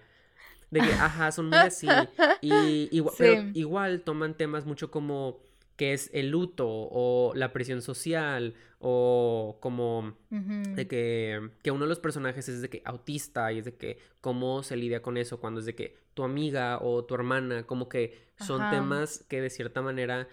[0.72, 1.88] De que, ajá, son muy así.
[2.42, 5.40] Y, igual, pero igual toman temas mucho como
[5.76, 11.90] que es el luto o la presión social o como de que, que, uno de
[11.90, 15.40] los personajes es de que autista y es de que cómo se lidia con eso
[15.40, 19.50] cuando es de que tu amiga o tu hermana, como que son temas que de
[19.50, 20.28] cierta manera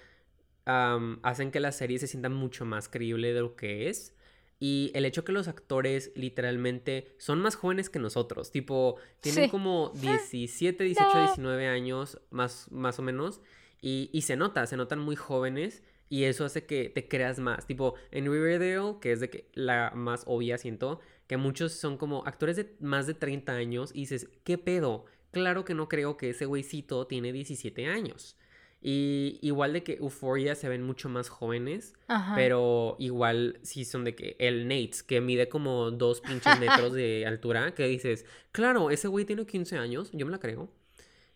[0.64, 4.14] hacen que la serie se sienta mucho más creíble de lo que es.
[4.60, 9.90] Y el hecho que los actores literalmente son más jóvenes que nosotros, tipo, tienen como
[9.96, 13.40] 17, 18, 19 años más, más o menos.
[13.84, 17.66] Y, se nota, se notan muy jóvenes y eso hace que te creas más.
[17.66, 22.24] Tipo, en Riverdale, que es de que la más obvia, siento, que muchos son como
[22.24, 25.06] actores de más de 30 años y dices, ¿qué pedo?
[25.32, 28.36] Claro que no creo que ese güeycito tiene 17 años.
[28.80, 31.94] Y igual de que Euphoria se ven mucho más jóvenes,
[32.34, 37.24] pero igual sí son de que el Nates, que mide como dos pinches metros de
[37.26, 40.68] altura, que dices, claro, ese güey tiene 15 años, yo me la creo.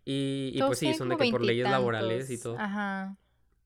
[0.08, 2.56] Y, pues sí, son de que por leyes laborales y todo.
[2.58, 3.18] Ajá.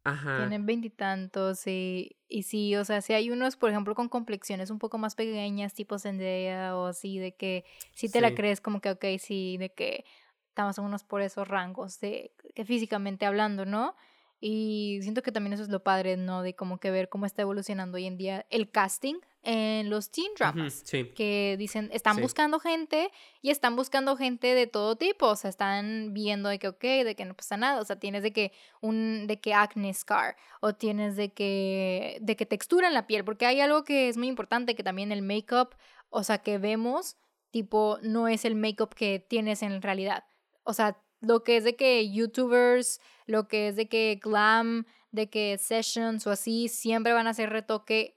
[0.03, 0.38] Ajá.
[0.38, 4.79] Tienen veintitantos y, y sí, o sea, si hay unos, por ejemplo, con complexiones un
[4.79, 8.90] poco más pequeñas, tipo Zendaya o así, de que si te la crees como que,
[8.90, 10.07] ok, sí, de que
[10.48, 13.94] estamos unos por esos rangos, de que físicamente hablando, ¿no?
[14.40, 16.40] Y siento que también eso es lo padre, ¿no?
[16.40, 20.31] De como que ver cómo está evolucionando hoy en día el casting en los teen
[20.37, 20.83] dramas.
[21.14, 25.26] Que dicen, están buscando gente y están buscando gente de todo tipo.
[25.26, 27.81] O sea, están viendo de que, ok, de que no pasa nada.
[27.81, 32.37] O sea, tienes de que un, de que acne scar o tienes de que, de
[32.37, 33.25] que textura en la piel.
[33.25, 35.75] Porque hay algo que es muy importante, que también el make-up,
[36.10, 37.17] o sea, que vemos,
[37.50, 40.25] tipo, no es el make-up que tienes en realidad.
[40.65, 45.29] O sea, lo que es de que youtubers, lo que es de que glam, de
[45.29, 48.17] que sessions o así, siempre van a hacer retoque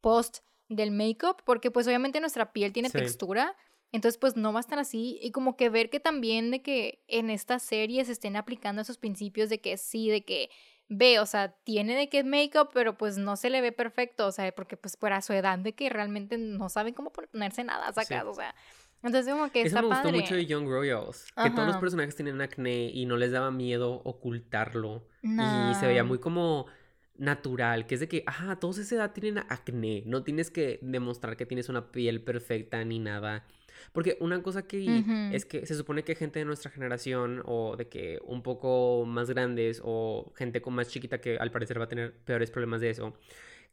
[0.00, 0.38] post
[0.76, 2.98] del make-up, porque pues obviamente nuestra piel tiene Sí.
[2.98, 3.56] textura,
[3.92, 7.02] entonces pues no va a estar así y como que ver que también de que
[7.08, 10.50] en estas series estén aplicando esos principios de que sí, de que
[10.88, 14.32] ve, o sea, tiene de que make-up, pero pues no se le ve perfecto, o
[14.32, 18.32] sea, porque pues para su edad de que realmente no saben cómo ponerse nada sacado,
[18.32, 18.54] o sea,
[19.02, 20.20] entonces como que Eso está me gustó padre.
[20.20, 21.26] mucho de Young Royals.
[21.42, 21.80] Que todos los Ajá.
[21.80, 25.06] personajes tenían acné y no les daba miedo ocultarlo.
[25.22, 25.88] Y se No.
[25.88, 26.66] veía muy como
[27.16, 30.02] natural, que es de que, ah, todos a esa edad tienen acné.
[30.06, 33.44] No tienes que demostrar que tienes una piel perfecta ni nada.
[33.92, 37.88] Porque una cosa que es que se supone que gente de nuestra generación o de
[37.88, 41.88] que un poco más grandes o gente con más chiquita que al parecer va a
[41.88, 43.14] tener peores problemas de eso,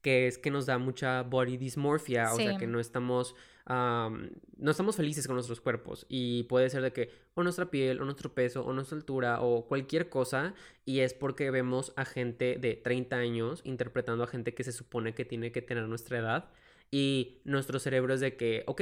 [0.01, 3.35] que es que nos da mucha body dysmorphia, o sea, que no estamos,
[3.67, 8.05] no estamos felices con nuestros cuerpos y puede ser de que o nuestra piel o
[8.05, 10.53] nuestro peso o nuestra altura o cualquier cosa
[10.85, 15.13] y es porque vemos a gente de 30 años interpretando a gente que se supone
[15.13, 16.49] que tiene que tener nuestra edad
[16.91, 18.81] y nuestro cerebro es de que, ok,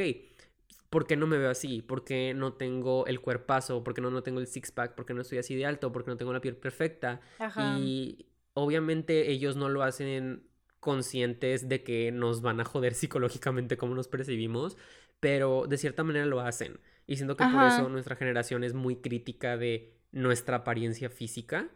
[0.89, 1.83] ¿por qué no me veo así?
[1.83, 3.83] ¿Por qué no tengo el cuerpazo?
[3.83, 4.95] ¿Por qué no, no tengo el six-pack?
[4.95, 5.91] ¿Por qué no estoy así de alto?
[5.91, 7.21] ¿Por qué no tengo la piel perfecta?
[7.37, 7.77] Ajá.
[7.79, 8.25] Y
[8.55, 10.48] obviamente ellos no lo hacen
[10.79, 14.77] conscientes de que nos van a joder psicológicamente como nos percibimos,
[15.19, 16.79] pero de cierta manera lo hacen.
[17.07, 21.69] Y siento que por eso nuestra generación es muy crítica de nuestra apariencia física.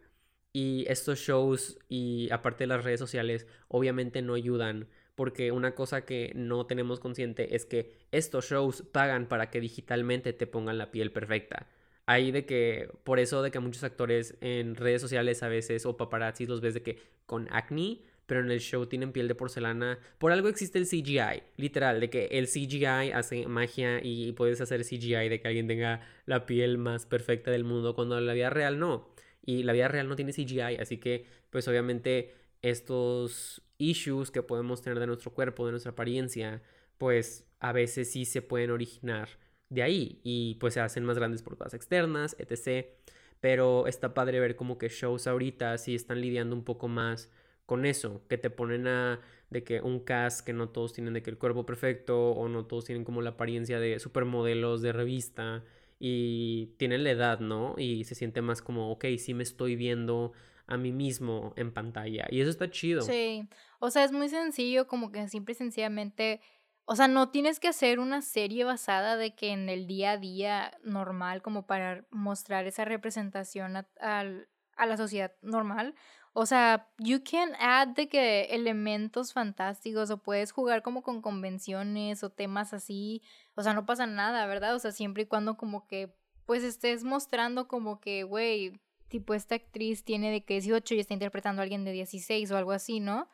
[0.54, 6.06] Y estos shows y aparte de las redes sociales obviamente no ayudan porque una cosa
[6.06, 10.92] que no tenemos consciente es que estos shows pagan para que digitalmente te pongan la
[10.92, 11.68] piel perfecta.
[12.06, 15.96] Ahí de que, por eso de que muchos actores en redes sociales a veces o
[15.98, 20.00] paparazzis los ves de que con acné, pero en el show tienen piel de porcelana.
[20.18, 24.84] Por algo existe el CGI, literal, de que el CGI hace magia y puedes hacer
[24.84, 28.50] CGI de que alguien tenga la piel más perfecta del mundo cuando en la vida
[28.50, 29.14] real no.
[29.46, 34.82] Y la vida real no tiene CGI, así que pues obviamente estos issues que podemos
[34.82, 36.62] tener de nuestro cuerpo, de nuestra apariencia,
[36.98, 39.30] pues a veces sí se pueden originar
[39.70, 42.88] de ahí y pues se hacen más grandes por cosas externas, etc.
[43.42, 47.30] Pero está padre ver como que shows ahorita sí están lidiando un poco más
[47.74, 49.20] con eso, que te ponen a
[49.50, 52.66] de que un cast que no todos tienen de que el cuerpo perfecto o no
[52.66, 55.64] todos tienen como la apariencia de supermodelos de revista
[56.00, 57.74] y tienen la edad, ¿no?
[57.78, 60.34] Y se siente más como, ok, sí me estoy viendo
[60.68, 63.02] a mí mismo en pantalla y eso está chido.
[63.02, 63.48] Sí,
[63.80, 66.42] o sea, es muy sencillo, como que simple y sencillamente,
[66.86, 70.18] o sea, no tienes que hacer una serie basada de que en el día a
[70.18, 75.96] día normal, como para mostrar esa representación a, al- a la sociedad normal.
[76.36, 82.24] O sea, you can add de que elementos fantásticos o puedes jugar como con convenciones
[82.24, 83.22] o temas así.
[83.54, 84.76] O sea, no pasa nada, ¿verdad?
[84.76, 86.16] O sea, siempre y cuando como que
[86.46, 91.14] pues estés mostrando como que, güey, tipo esta actriz tiene de que 18 y está
[91.14, 93.30] interpretando a alguien de 16 o algo así, ¿no?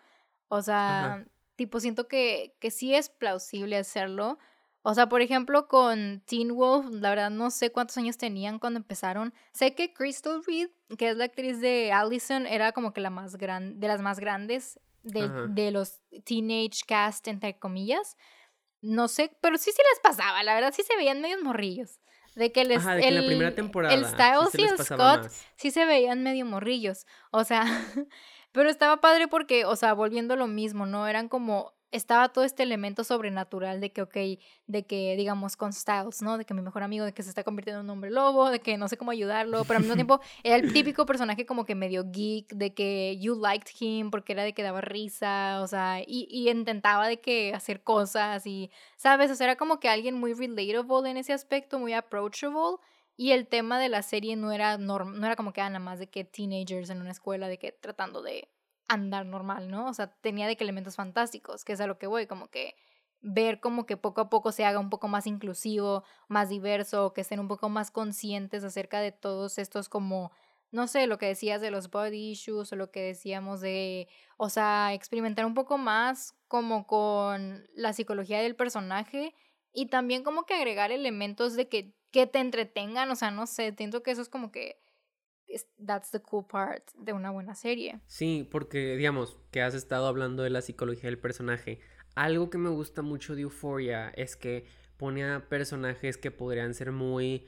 [0.49, 1.25] O sea, Ajá.
[1.55, 4.39] tipo siento que, que sí es plausible hacerlo.
[4.81, 8.77] O sea, por ejemplo, con Teen Wolf, la verdad no sé cuántos años tenían cuando
[8.79, 9.33] empezaron.
[9.51, 13.35] Sé que Crystal Reed, que es la actriz de Allison, era como que la más
[13.35, 18.15] gran, de las más grandes de, de los teenage cast, entre comillas.
[18.81, 21.99] No sé, pero sí sí les pasaba, la verdad sí se veían medios morrillos.
[22.35, 24.67] De que les, Ajá, de que en la primera el- temporada el Styles sí y
[24.67, 25.45] se el Scott más.
[25.57, 27.05] sí se veían medio morrillos.
[27.31, 27.63] O sea,
[28.53, 31.05] pero estaba padre porque, o sea, volviendo a lo mismo, ¿no?
[31.07, 34.17] Eran como, estaba todo este elemento sobrenatural de que, ok,
[34.67, 36.37] de que, digamos, con Styles, ¿no?
[36.37, 38.59] De que mi mejor amigo, de que se está convirtiendo en un hombre lobo, de
[38.59, 41.75] que no sé cómo ayudarlo, pero al mismo tiempo era el típico personaje como que
[41.75, 46.01] medio geek, de que you liked him porque era de que daba risa, o sea,
[46.05, 49.31] y, y intentaba de que hacer cosas y, ¿sabes?
[49.31, 52.77] O sea, era como que alguien muy relatable en ese aspecto, muy approachable.
[53.17, 55.79] Y el tema de la serie no era, norm no era como que ah, nada
[55.83, 58.47] más de que teenagers en una escuela, de que tratando de
[58.89, 59.87] andar normal, ¿no?
[59.87, 62.75] O sea, tenía de que elementos fantásticos, que es a lo que voy, como que
[63.21, 67.21] ver como que poco a poco se haga un poco más inclusivo, más diverso, que
[67.21, 70.31] estén un poco más conscientes acerca de todos estos como,
[70.71, 74.49] no sé, lo que decías de los body issues o lo que decíamos de, o
[74.49, 79.35] sea, experimentar un poco más como con la psicología del personaje
[79.73, 83.73] y también como que agregar elementos de que, que te entretengan, o sea, no sé,
[83.77, 84.79] siento que eso es como que
[85.85, 87.99] that's the cool part de una buena serie.
[88.07, 91.79] Sí, porque digamos que has estado hablando de la psicología del personaje.
[92.15, 94.65] Algo que me gusta mucho de Euphoria es que
[94.97, 97.45] pone a personajes que podrían ser muy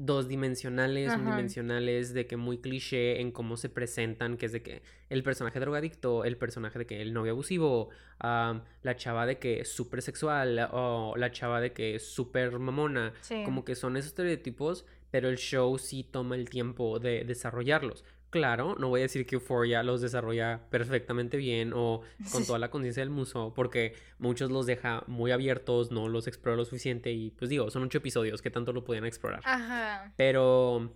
[0.00, 1.18] dos dimensionales, Ajá.
[1.20, 5.58] unidimensionales, de que muy cliché en cómo se presentan, que es de que el personaje
[5.58, 7.88] drogadicto, el personaje de que el novio abusivo,
[8.20, 13.12] la chava de que es súper sexual o la chava de que es súper mamona,
[13.22, 13.42] Sí.
[13.44, 18.04] como que son esos estereotipos, pero el show sí toma el tiempo de desarrollarlos.
[18.30, 22.02] Claro, no voy a decir que Euphoria los desarrolla perfectamente bien o
[22.32, 26.56] con toda la conciencia del muso, porque muchos los deja muy abiertos, no los explora
[26.56, 29.40] lo suficiente y pues digo, son ocho episodios que tanto lo podían explorar.
[29.44, 30.12] Ajá.
[30.16, 30.92] Pero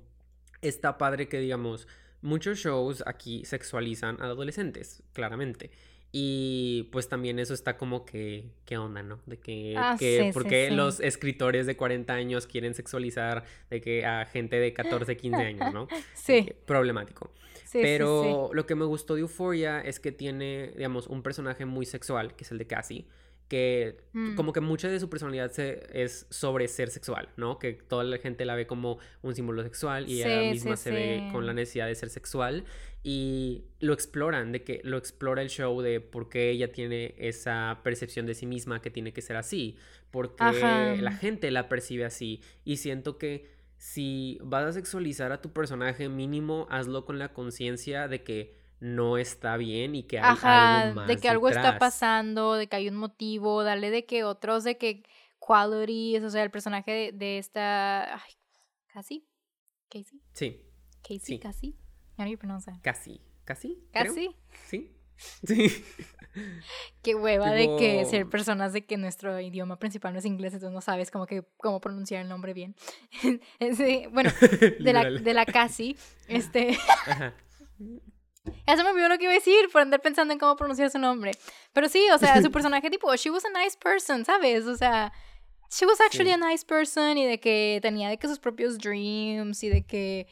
[0.61, 1.89] está padre que digamos,
[2.21, 5.71] muchos shows aquí sexualizan a adolescentes, claramente.
[6.15, 9.19] Y pues también eso está como que, ¿qué onda, no?
[9.25, 10.75] De que, Ah, que sí, sí, ¿por qué sí.
[10.75, 15.73] los escritores de 40 años quieren sexualizar de que a gente de 14, 15 años,
[15.73, 15.89] ¿no?
[16.15, 17.31] Sí, Problemático.
[17.55, 21.65] sí, sí, Pero lo que me gustó de Euphoria es que tiene, digamos, un personaje
[21.65, 23.07] muy sexual, que es el de Cassie,
[23.49, 24.35] que Mm.
[24.35, 27.59] como que mucha de su personalidad se, es sobre ser sexual, ¿no?
[27.59, 30.91] Que toda la gente la ve como un símbolo sexual y ella misma sí, se
[30.91, 32.65] ve con la necesidad de ser sexual
[33.03, 37.81] y lo exploran, de que lo explora el show de por qué ella tiene esa
[37.83, 39.77] percepción de sí misma que tiene que ser así,
[40.11, 40.95] porque Ajá.
[40.97, 46.09] la gente la percibe así y siento que si vas a sexualizar a tu personaje
[46.09, 50.95] mínimo, hazlo con la conciencia de que no está bien y que hay Ajá, algo
[50.97, 54.65] más de que algo está pasando, de que hay un motivo, dale de que otros,
[54.65, 55.05] de que
[55.39, 58.33] qualities, o sea, el personaje de, de esta, ay,
[58.93, 59.25] Cassie,
[59.89, 60.61] Casey, Sí,
[61.01, 61.39] Casey, Sí.
[61.39, 61.77] Cassie,
[62.19, 62.81] how do you pronounce that?
[62.83, 63.79] casi, casi.
[63.93, 64.91] Cassie, Sí.
[65.47, 65.85] Sí.
[67.03, 70.75] qué hueva de que ser personas de que nuestro idioma principal no es inglés, entonces
[70.75, 72.75] no sabes como que cómo pronunciar el nombre bien.
[74.11, 76.77] Bueno, de la, de la Cassie, este,
[77.07, 77.35] Ajá.
[78.45, 80.99] Se me olvidó lo que iba a decir por andar pensando en cómo pronunciar su
[80.99, 81.33] nombre.
[81.73, 84.67] Pero sí, o sea, su personaje tipo, she was a nice person, ¿sabes?
[84.67, 85.13] O sea,
[85.71, 86.35] she was actually Sí.
[86.43, 90.27] a nice person y de que tenía de que sus propios dreams y de que...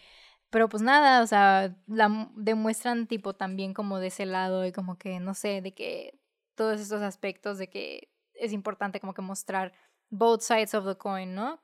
[0.51, 4.73] Pero pues nada, o sea, la mu- demuestran tipo también como de ese lado y
[4.73, 6.19] como que, no sé, de que
[6.57, 9.73] todos estos aspectos de que es importante como que mostrar
[10.09, 11.63] both sides of the coin, ¿no?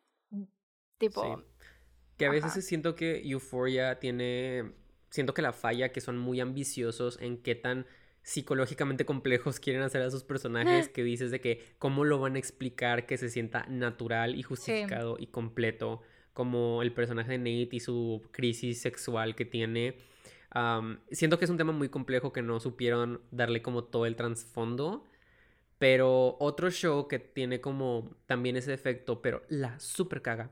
[0.98, 1.42] Tipo, Sí.
[2.16, 2.60] Que a veces Ajá.
[2.62, 4.72] siento que Euphoria tiene.
[5.10, 7.86] Siento que la falla que son muy ambiciosos en qué tan
[8.22, 12.38] psicológicamente complejos quieren hacer a sus personajes que dices de que cómo lo van a
[12.38, 16.02] explicar que se sienta natural y justificado y completo
[16.32, 19.96] como el personaje de Nate y su crisis sexual que tiene.
[21.10, 25.06] Siento que es un tema muy complejo que no supieron darle como todo el trasfondo.
[25.78, 30.50] Pero otro show que tiene como también ese efecto, pero la super caga.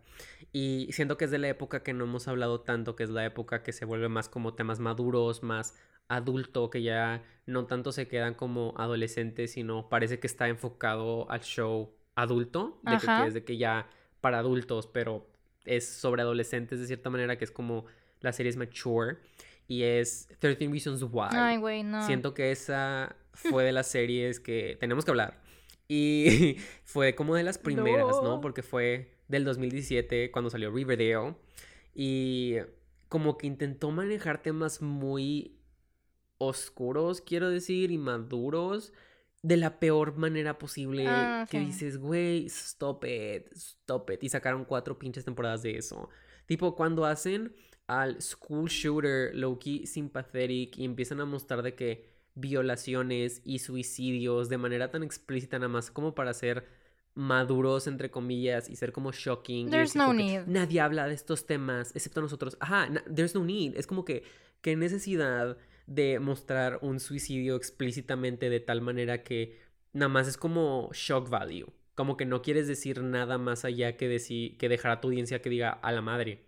[0.52, 3.24] Y siento que es de la época que no hemos hablado tanto, que es la
[3.24, 5.74] época que se vuelve más como temas maduros, más
[6.08, 11.40] adulto, que ya no tanto se quedan como adolescentes, sino parece que está enfocado al
[11.40, 13.88] show adulto, de que, que es de que ya
[14.20, 15.26] para adultos, pero
[15.64, 17.86] es sobre adolescentes de cierta manera, que es como
[18.20, 19.18] la serie es mature
[19.66, 21.28] y es 13 Reasons Why.
[21.32, 22.04] ay, güey, no.
[22.06, 25.40] Siento que esa fue de las series que tenemos que hablar.
[25.88, 28.22] Y fue como de las primeras, ¿no?
[28.22, 28.40] No.
[28.40, 31.36] Porque fue del 2017 cuando salió Riverdale.
[31.94, 32.56] Y
[33.08, 35.58] como que intentó manejar temas muy
[36.38, 38.92] oscuros, quiero decir, y maduros
[39.42, 41.04] de la peor manera posible.
[41.06, 44.22] Ah, que dices, güey, stop it, stop it.
[44.22, 46.08] Y sacaron cuatro pinches temporadas de eso.
[46.46, 47.54] Tipo, cuando hacen
[47.86, 54.58] al school shooter Loki sympathetic y empiezan a mostrar de que violaciones y suicidios de
[54.58, 56.66] manera tan explícita nada más como para ser
[57.14, 59.70] maduros entre comillas y ser como shocking.
[59.70, 60.46] There's no need.
[60.46, 62.56] nadie habla de estos temas excepto nosotros.
[62.60, 63.76] Ajá there's no need.
[63.76, 64.24] Es como que
[64.62, 65.56] qué necesidad
[65.86, 69.60] de mostrar un suicidio explícitamente de tal manera que
[69.92, 74.08] nada más es como shock value como que no quieres decir nada más allá que
[74.08, 76.44] decir que dejar a tu audiencia que diga a la madre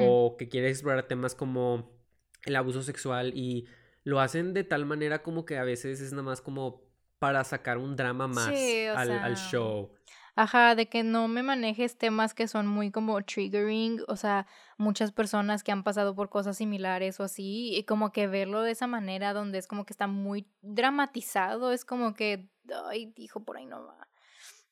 [0.00, 1.90] o que quiere explorar temas como
[2.44, 3.66] el abuso sexual y
[4.08, 6.80] lo hacen de tal manera como que a veces es nada más como
[7.18, 9.92] para sacar un drama más Sí, al, show.
[10.34, 14.46] Ajá, de que no me manejes temas que son muy como triggering, o sea,
[14.78, 18.70] muchas personas que han pasado por cosas similares o así, y como que verlo de
[18.70, 22.48] esa manera donde es como que está muy dramatizado, es como que,
[22.88, 24.08] ay, dijo, por ahí no va.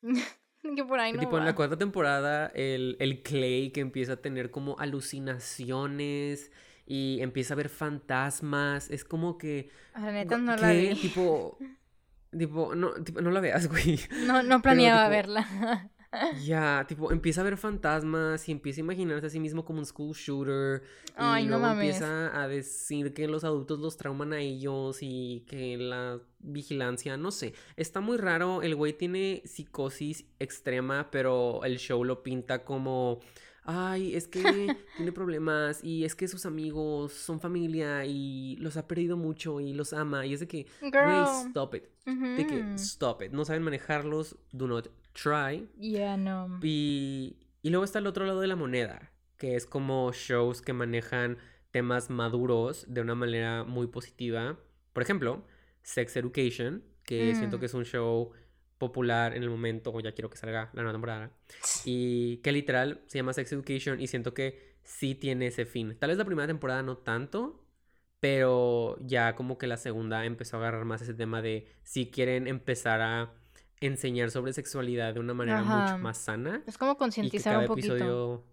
[0.76, 4.16] que por ahí no tipo en la cuarta temporada el, el Clay que empieza a
[4.16, 6.51] tener como alucinaciones
[6.87, 9.70] y empieza a ver fantasmas, es como que...
[9.95, 10.70] La neta no la.
[10.95, 11.59] Tipo,
[12.39, 13.99] tipo, no, tipo, no la veas, güey.
[14.26, 15.91] No, no planeaba tipo, verla.
[16.45, 19.87] Ya, tipo, empieza a ver fantasmas y empieza a imaginarse a sí mismo como un
[19.87, 20.82] school shooter.
[21.14, 21.97] Ay, y no luego mames.
[21.97, 27.30] empieza a decir que los adultos los trauman a ellos y que la vigilancia, no
[27.32, 27.53] sé.
[27.76, 28.62] Está muy raro.
[28.62, 33.20] El güey tiene psicosis extrema, pero el show lo pinta como.
[33.67, 34.41] Ay, es que
[34.97, 39.73] tiene problemas y es que sus amigos son familia y los ha perdido mucho y
[39.75, 40.25] los ama.
[40.27, 41.85] Y es de que, güey, stop it.
[42.05, 43.33] De que, stop it.
[43.33, 45.69] No saben manejarlos, do not try.
[45.79, 46.59] Ya no.
[46.62, 50.73] Y, y luego está el otro lado de la moneda, que es como shows que
[50.73, 51.39] manejan
[51.73, 54.59] temas maduros de una manera muy positiva.
[54.93, 55.45] Por ejemplo,
[55.83, 57.61] Sex Education, que siento Mm.
[57.61, 58.31] que es un show
[58.79, 61.31] popular en el momento, o ya quiero que salga la nueva temporada,
[61.85, 65.97] y que literal se llama Sex Education y siento que sí tiene ese fin.
[65.99, 67.64] Tal vez la primera temporada no tanto,
[68.20, 72.47] pero ya como que la segunda empezó a agarrar más ese tema de si quieren
[72.47, 73.33] empezar a
[73.81, 75.93] enseñar sobre sexualidad de una manera Ajá.
[75.93, 77.95] mucho más sana Es como concientizar un poquito.
[77.95, 78.45] episodio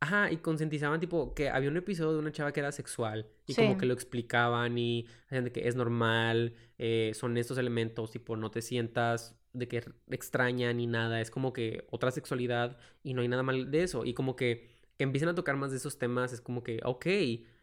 [0.00, 3.54] Ajá, y concientizaban tipo que había un episodio de una chava que era sexual y
[3.54, 8.36] como que lo explicaban y hacían de que es normal, eh, son estos elementos, tipo
[8.36, 13.22] no te sientas de que extraña ni nada, es como que otra sexualidad y no
[13.22, 15.98] hay nada mal de eso y como que, que empiecen a tocar más de esos
[15.98, 17.06] temas es como que, ok,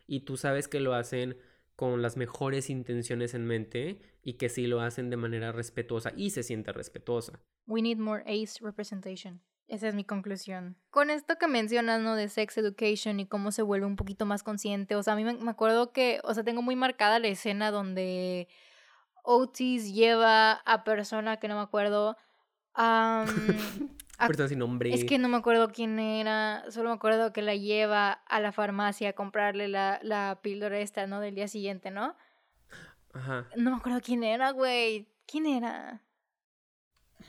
[0.08, 1.38] y tú sabes que lo hacen
[1.76, 6.30] con las mejores intenciones en mente y que sí lo hacen de manera respetuosa y
[6.30, 7.42] se siente respetuosa.
[7.68, 9.42] We need more ace representation.
[9.68, 10.78] Esa es mi conclusión.
[10.92, 12.16] Con esto que mencionas, ¿no?
[12.16, 14.96] De sex education y cómo se vuelve un poquito más consciente.
[14.96, 17.72] O sea, a mí me, me acuerdo que, o sea, tengo muy marcada la escena
[17.72, 18.48] donde
[19.26, 22.18] Otis lleva a persona que no me acuerdo.
[22.74, 23.26] am,
[24.18, 24.94] a- Persona sin nombre.
[24.94, 28.52] es que no me acuerdo quién era, solo me acuerdo que la lleva a la
[28.52, 31.20] farmacia a comprarle la, la píldora esta, ¿no?
[31.20, 32.16] Del día siguiente, ¿no?
[33.14, 33.48] Ajá.
[33.56, 35.08] No me acuerdo quién era, güey.
[35.26, 36.02] ¿Quién era?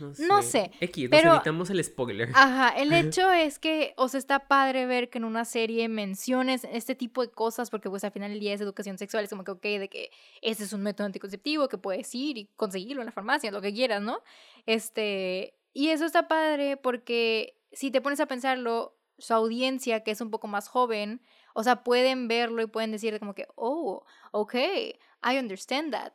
[0.01, 0.71] No No sé.
[0.81, 2.31] X, pero- nos evitamos el spoiler.
[2.35, 6.65] Ajá, el hecho es que, o sea, está padre ver que en una serie menciones
[6.71, 9.45] este tipo de cosas, porque pues al final del día es educación sexual, es como
[9.45, 10.11] que, ok, de que
[10.43, 13.73] ese es un método anticonceptivo que puedes ir y conseguirlo en la farmacia, lo que
[13.73, 14.21] quieras, ¿no?
[14.67, 20.21] Este, y eso está padre porque si te pones a pensarlo, su audiencia, que es
[20.21, 21.23] un poco más joven,
[21.55, 26.13] o sea, pueden verlo y pueden decir como que, oh, ok, I understand that.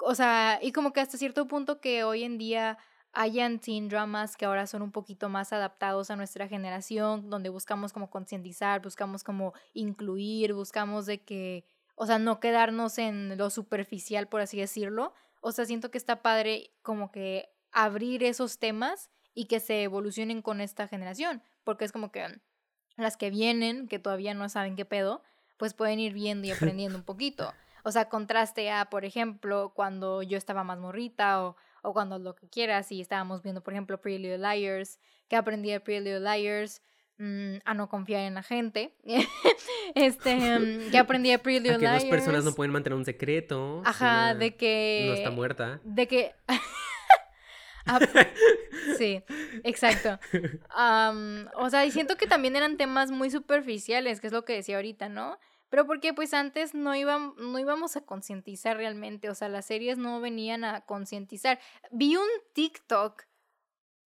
[0.00, 2.78] O sea, y como que hasta cierto punto que hoy en día
[3.18, 7.92] hayan teen dramas que ahora son un poquito más adaptados a nuestra generación, donde buscamos
[7.92, 11.64] como concientizar, buscamos como incluir, buscamos de que,
[11.96, 15.14] o sea, no quedarnos en lo superficial, por así decirlo.
[15.40, 20.40] O sea, siento que está padre como que abrir esos temas y que se evolucionen
[20.40, 22.40] con esta generación, porque es como que
[22.96, 25.24] las que vienen, que todavía no saben qué pedo,
[25.56, 27.52] pues pueden ir viendo y aprendiendo un poquito.
[27.82, 32.34] O sea, contraste a, por ejemplo, cuando yo estaba más morrita o, o cuando lo
[32.34, 34.98] que quieras y estábamos viendo, por ejemplo, Pretty Little Liars,
[35.28, 36.82] que aprendí de Pretty Little Liars
[37.18, 38.94] mm, a no confiar en la gente.
[39.94, 42.02] este, mm, que aprendí de Pretty A que Liars.
[42.02, 43.82] dos personas no pueden mantener un secreto.
[43.84, 45.04] Ajá, de que...
[45.08, 45.80] No está muerta.
[45.84, 46.34] De que...
[47.88, 47.98] Ah,
[48.98, 49.22] sí,
[49.64, 50.18] exacto.
[50.76, 54.52] Am, o sea, y siento que también eran temas muy superficiales, que es lo que
[54.52, 55.38] decía ahorita, ¿no?
[55.70, 59.98] Pero porque pues antes no, íbam- no íbamos a concientizar realmente, o sea, las series
[59.98, 61.58] no venían a concientizar.
[61.90, 63.24] Vi un TikTok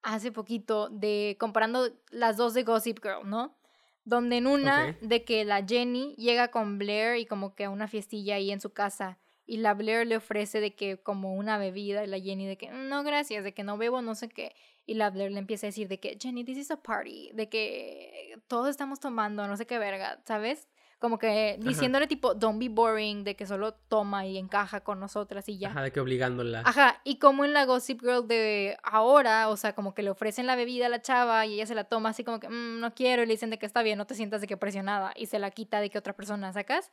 [0.01, 3.57] hace poquito de comparando las dos de Gossip Girl, ¿no?
[4.05, 7.87] Donde en una de que la Jenny llega con Blair y como que a una
[7.87, 12.03] fiestilla ahí en su casa y la Blair le ofrece de que como una bebida
[12.03, 14.53] y la Jenny de que "Mm, no gracias, de que no bebo, no sé qué.
[14.85, 17.47] Y la Blair le empieza a decir de que Jenny, this is a party, de
[17.47, 20.67] que todos estamos tomando, no sé qué verga, ¿sabes?
[21.03, 25.49] Como que diciéndole tipo, don't be boring, de que solo toma y encaja con nosotras
[25.49, 25.67] y ya.
[25.67, 26.61] Ajá, de que obligándola.
[26.63, 30.47] Ajá, y como en la Gossip Girl de ahora, o sea, como que le ofrecen
[30.47, 32.95] la bebida a la chava y ella se la toma así como que, "Mm, no
[32.95, 35.25] quiero, y le dicen de que está bien, no te sientas de que presionada, y
[35.25, 36.89] se la quita de que otra persona sacas.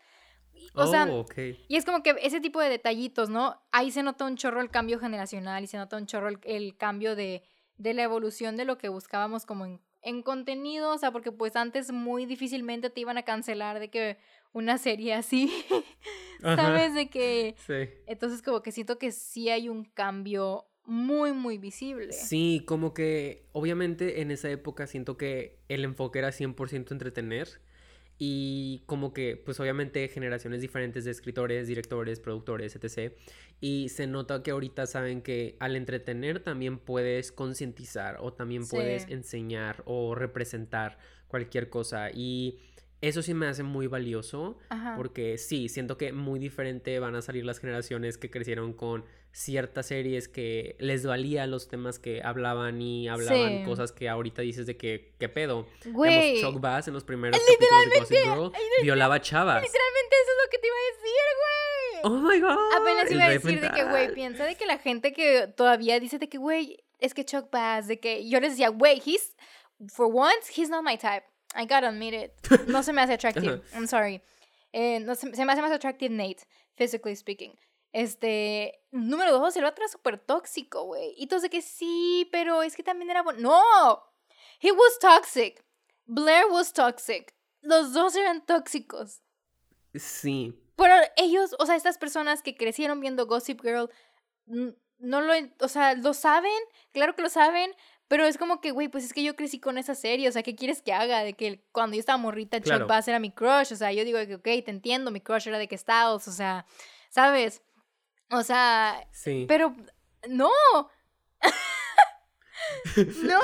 [0.75, 1.35] O sea, oh, ok.
[1.69, 3.63] y es como que ese tipo de detallitos, ¿no?
[3.71, 6.77] Ahí se nota un chorro el cambio generacional y se nota un chorro el, el
[6.77, 7.45] cambio de,
[7.77, 11.57] de la evolución de lo que buscábamos como en, en contenido, o sea, porque pues
[11.57, 14.19] antes muy difícilmente te iban a cancelar de que
[14.53, 15.51] una serie así,
[16.43, 16.57] Ajá.
[16.57, 16.95] ¿sabes?
[16.95, 17.55] De que...
[17.67, 17.91] Sí.
[18.07, 22.13] Entonces como que siento que sí hay un cambio muy, muy visible.
[22.13, 27.61] Sí, como que obviamente en esa época siento que el enfoque era 100% entretener
[28.23, 33.15] y como que pues obviamente generaciones diferentes de escritores, directores, productores, etc.
[33.63, 39.09] Y se nota que ahorita saben que al entretener también puedes concientizar o también puedes
[39.09, 40.99] enseñar o representar
[41.29, 42.61] cualquier cosa y
[43.01, 44.97] eso sí me hace muy valioso Ajá.
[44.97, 49.87] porque sí, siento que muy diferente van a salir las generaciones que crecieron con ciertas
[49.87, 53.65] series que les valía los temas que hablaban y hablaban Sí.
[53.65, 55.67] cosas que ahorita dices de que, ¿qué pedo?
[55.87, 58.53] Güey, Digamos, Chuck Bass en los primeros capítulos de Gossip Girl
[58.83, 59.63] violaba chavas.
[59.63, 62.01] literalmente eso es lo que te iba a decir, güey.
[62.03, 62.81] Oh my god.
[62.81, 66.19] Apenas iba a decir de que, güey, piensa de que la gente que todavía dice
[66.19, 69.35] de que, güey, es que Chuck Bass, de que yo les decía, güey, he's,
[69.89, 71.25] for once, he's not my type.
[71.55, 72.67] I gotta admit it.
[72.69, 73.63] No se me hace attractive.
[73.75, 74.21] I'm sorry.
[74.73, 76.45] Eh, no, se, se me hace más attractive Nate,
[76.77, 77.53] physically speaking.
[77.93, 81.15] Este, número dos, el otro es súper tóxico, güey.
[81.17, 83.41] Y de que sí, pero es que también era bueno.
[83.41, 84.03] ¡No!
[84.61, 85.65] He was toxic.
[86.07, 87.35] Blair was toxic.
[87.63, 89.23] Los dos eran tóxicos.
[89.95, 90.55] Sí.
[90.77, 93.91] Pero ellos, o sea, estas personas que crecieron viendo Gossip Girl,
[94.47, 96.53] no lo, o sea, lo saben,
[96.93, 97.75] claro que lo saben,
[98.09, 100.43] pero es como que, güey, pues es que yo crecí con esa serie, o sea,
[100.43, 101.23] ¿qué quieres que haga?
[101.23, 104.19] De que cuando yo estaba morrita, Chuck Bass era mi crush, o sea, yo digo
[104.27, 106.67] que, ok, te entiendo, mi crush era de que Styles, o sea,
[107.11, 107.63] ¿sabes?
[108.31, 109.45] O sea, sí.
[109.49, 109.75] pero
[110.29, 110.51] no.
[113.25, 113.41] no.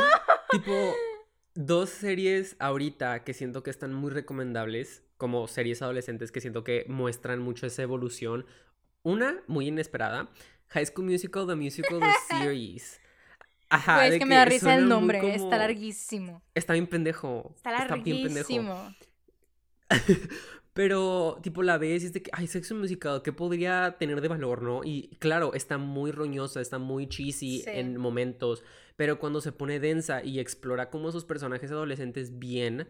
[0.50, 0.94] tipo,
[1.54, 6.84] dos series ahorita que siento que están muy recomendables, como series adolescentes que siento que
[6.88, 8.46] muestran mucho esa evolución.
[9.02, 10.28] Una, muy inesperada,
[10.68, 13.00] High School Musical, The Musical, The Series.
[13.68, 16.42] Ajá, es que, me da risa el nombre, está larguísimo.
[16.54, 17.52] Está bien pendejo.
[17.56, 18.28] Está larguísimo.
[18.28, 18.94] Está bien
[19.88, 20.36] pendejo.
[20.76, 24.28] Pero, tipo, la ves y es de que, ay, sexo musical, ¿qué podría tener de
[24.28, 24.82] valor, no?
[24.84, 28.62] Y claro, está muy roñosa, está muy cheesy en momentos,
[28.94, 32.88] pero cuando se pone densa y explora como esos personajes adolescentes bien,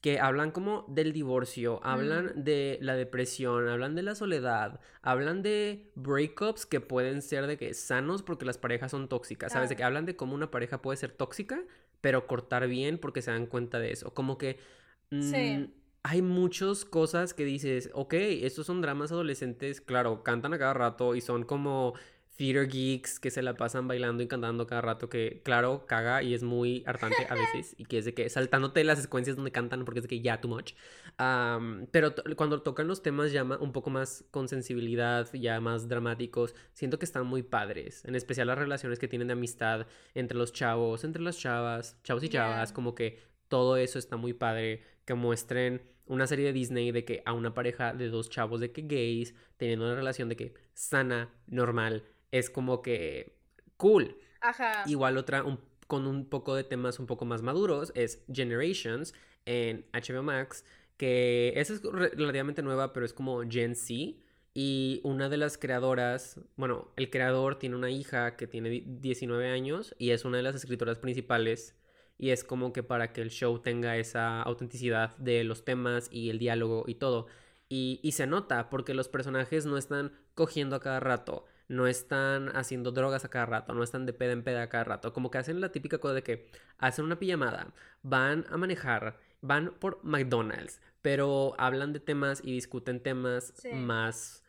[0.00, 5.90] que hablan como del divorcio, hablan de la depresión, hablan de la soledad, hablan de
[5.94, 9.68] breakups que pueden ser de que sanos porque las parejas son tóxicas, ¿sabes?
[9.68, 11.62] De que hablan de cómo una pareja puede ser tóxica,
[12.00, 14.14] pero cortar bien porque se dan cuenta de eso.
[14.14, 14.58] Como que
[15.10, 15.64] mm,
[16.08, 21.16] hay muchas cosas que dices, ok, estos son dramas adolescentes, claro, cantan a cada rato
[21.16, 21.94] y son como
[22.36, 26.32] theater geeks que se la pasan bailando y cantando cada rato, que claro, caga y
[26.32, 29.84] es muy hartante a veces, y que es de que saltándote las secuencias donde cantan
[29.84, 30.74] porque es de que ya too much.
[31.90, 37.00] pero cuando tocan los temas ya un poco más con sensibilidad, ya más dramáticos, siento
[37.00, 41.02] que están muy padres, en especial las relaciones que tienen de amistad entre los chavos,
[41.02, 45.80] entre las chavas, chavos y chavas, como que todo eso está muy padre, que muestren
[46.04, 49.34] una serie de Disney de que a una pareja de dos chavos de que gays,
[49.56, 53.38] teniendo una relación de que sana, normal, es como que
[53.78, 54.18] cool.
[54.40, 54.82] Ajá.
[54.86, 55.42] Igual otra
[55.86, 60.64] con un poco de temas un poco más maduros es Generations en HBO Max,
[60.96, 64.18] que esa es relativamente nueva, pero es como Gen Z.
[64.54, 69.94] Y una de las creadoras, bueno, el creador tiene una hija que tiene 19 años
[69.98, 71.76] y es una de las escritoras principales.
[72.18, 76.30] Y es como que para que el show tenga esa autenticidad de los temas y
[76.30, 77.26] el diálogo y todo.
[77.68, 82.54] Y, y se nota porque los personajes no están cogiendo a cada rato no están
[82.56, 85.30] haciendo drogas a cada rato, no están de peda en peda a cada rato, como
[85.30, 90.00] que hacen la típica cosa de que hacen una pijamada, van a manejar, van por
[90.04, 94.42] McDonald's, pero hablan de temas y discuten temas más...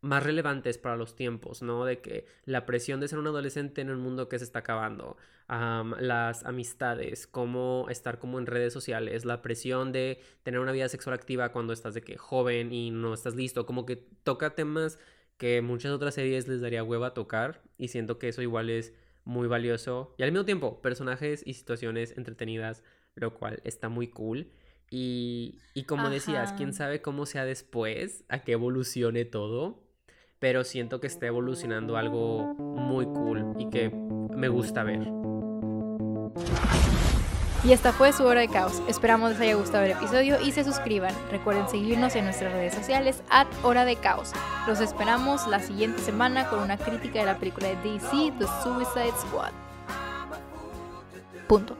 [0.00, 1.84] más relevantes para los tiempos, ¿no?
[1.84, 5.16] De que la presión de ser un adolescente en un mundo que se está acabando,
[5.48, 11.14] las amistades, cómo estar como en redes sociales, la presión de tener una vida sexual
[11.14, 14.98] activa cuando estás de que joven y no estás listo, como que toca temas
[15.38, 18.92] que muchas otras series les daría hueva tocar y siento que eso igual es
[19.24, 22.82] muy valioso y al mismo tiempo personajes y situaciones entretenidas,
[23.14, 24.52] lo cual está muy cool.
[24.90, 29.87] Y, y como decías, quién sabe cómo sea después, a qué evolucione todo,
[30.38, 35.08] pero siento que está evolucionando algo muy cool y que me gusta ver.
[37.64, 38.80] Y esta fue su hora de caos.
[38.88, 41.12] Esperamos les haya gustado el episodio y se suscriban.
[41.30, 44.32] Recuerden seguirnos en nuestras redes sociales at hora de caos.
[44.68, 49.12] Los esperamos la siguiente semana con una crítica de la película de DC, The Suicide
[49.20, 49.52] Squad.
[51.48, 51.76] Punto.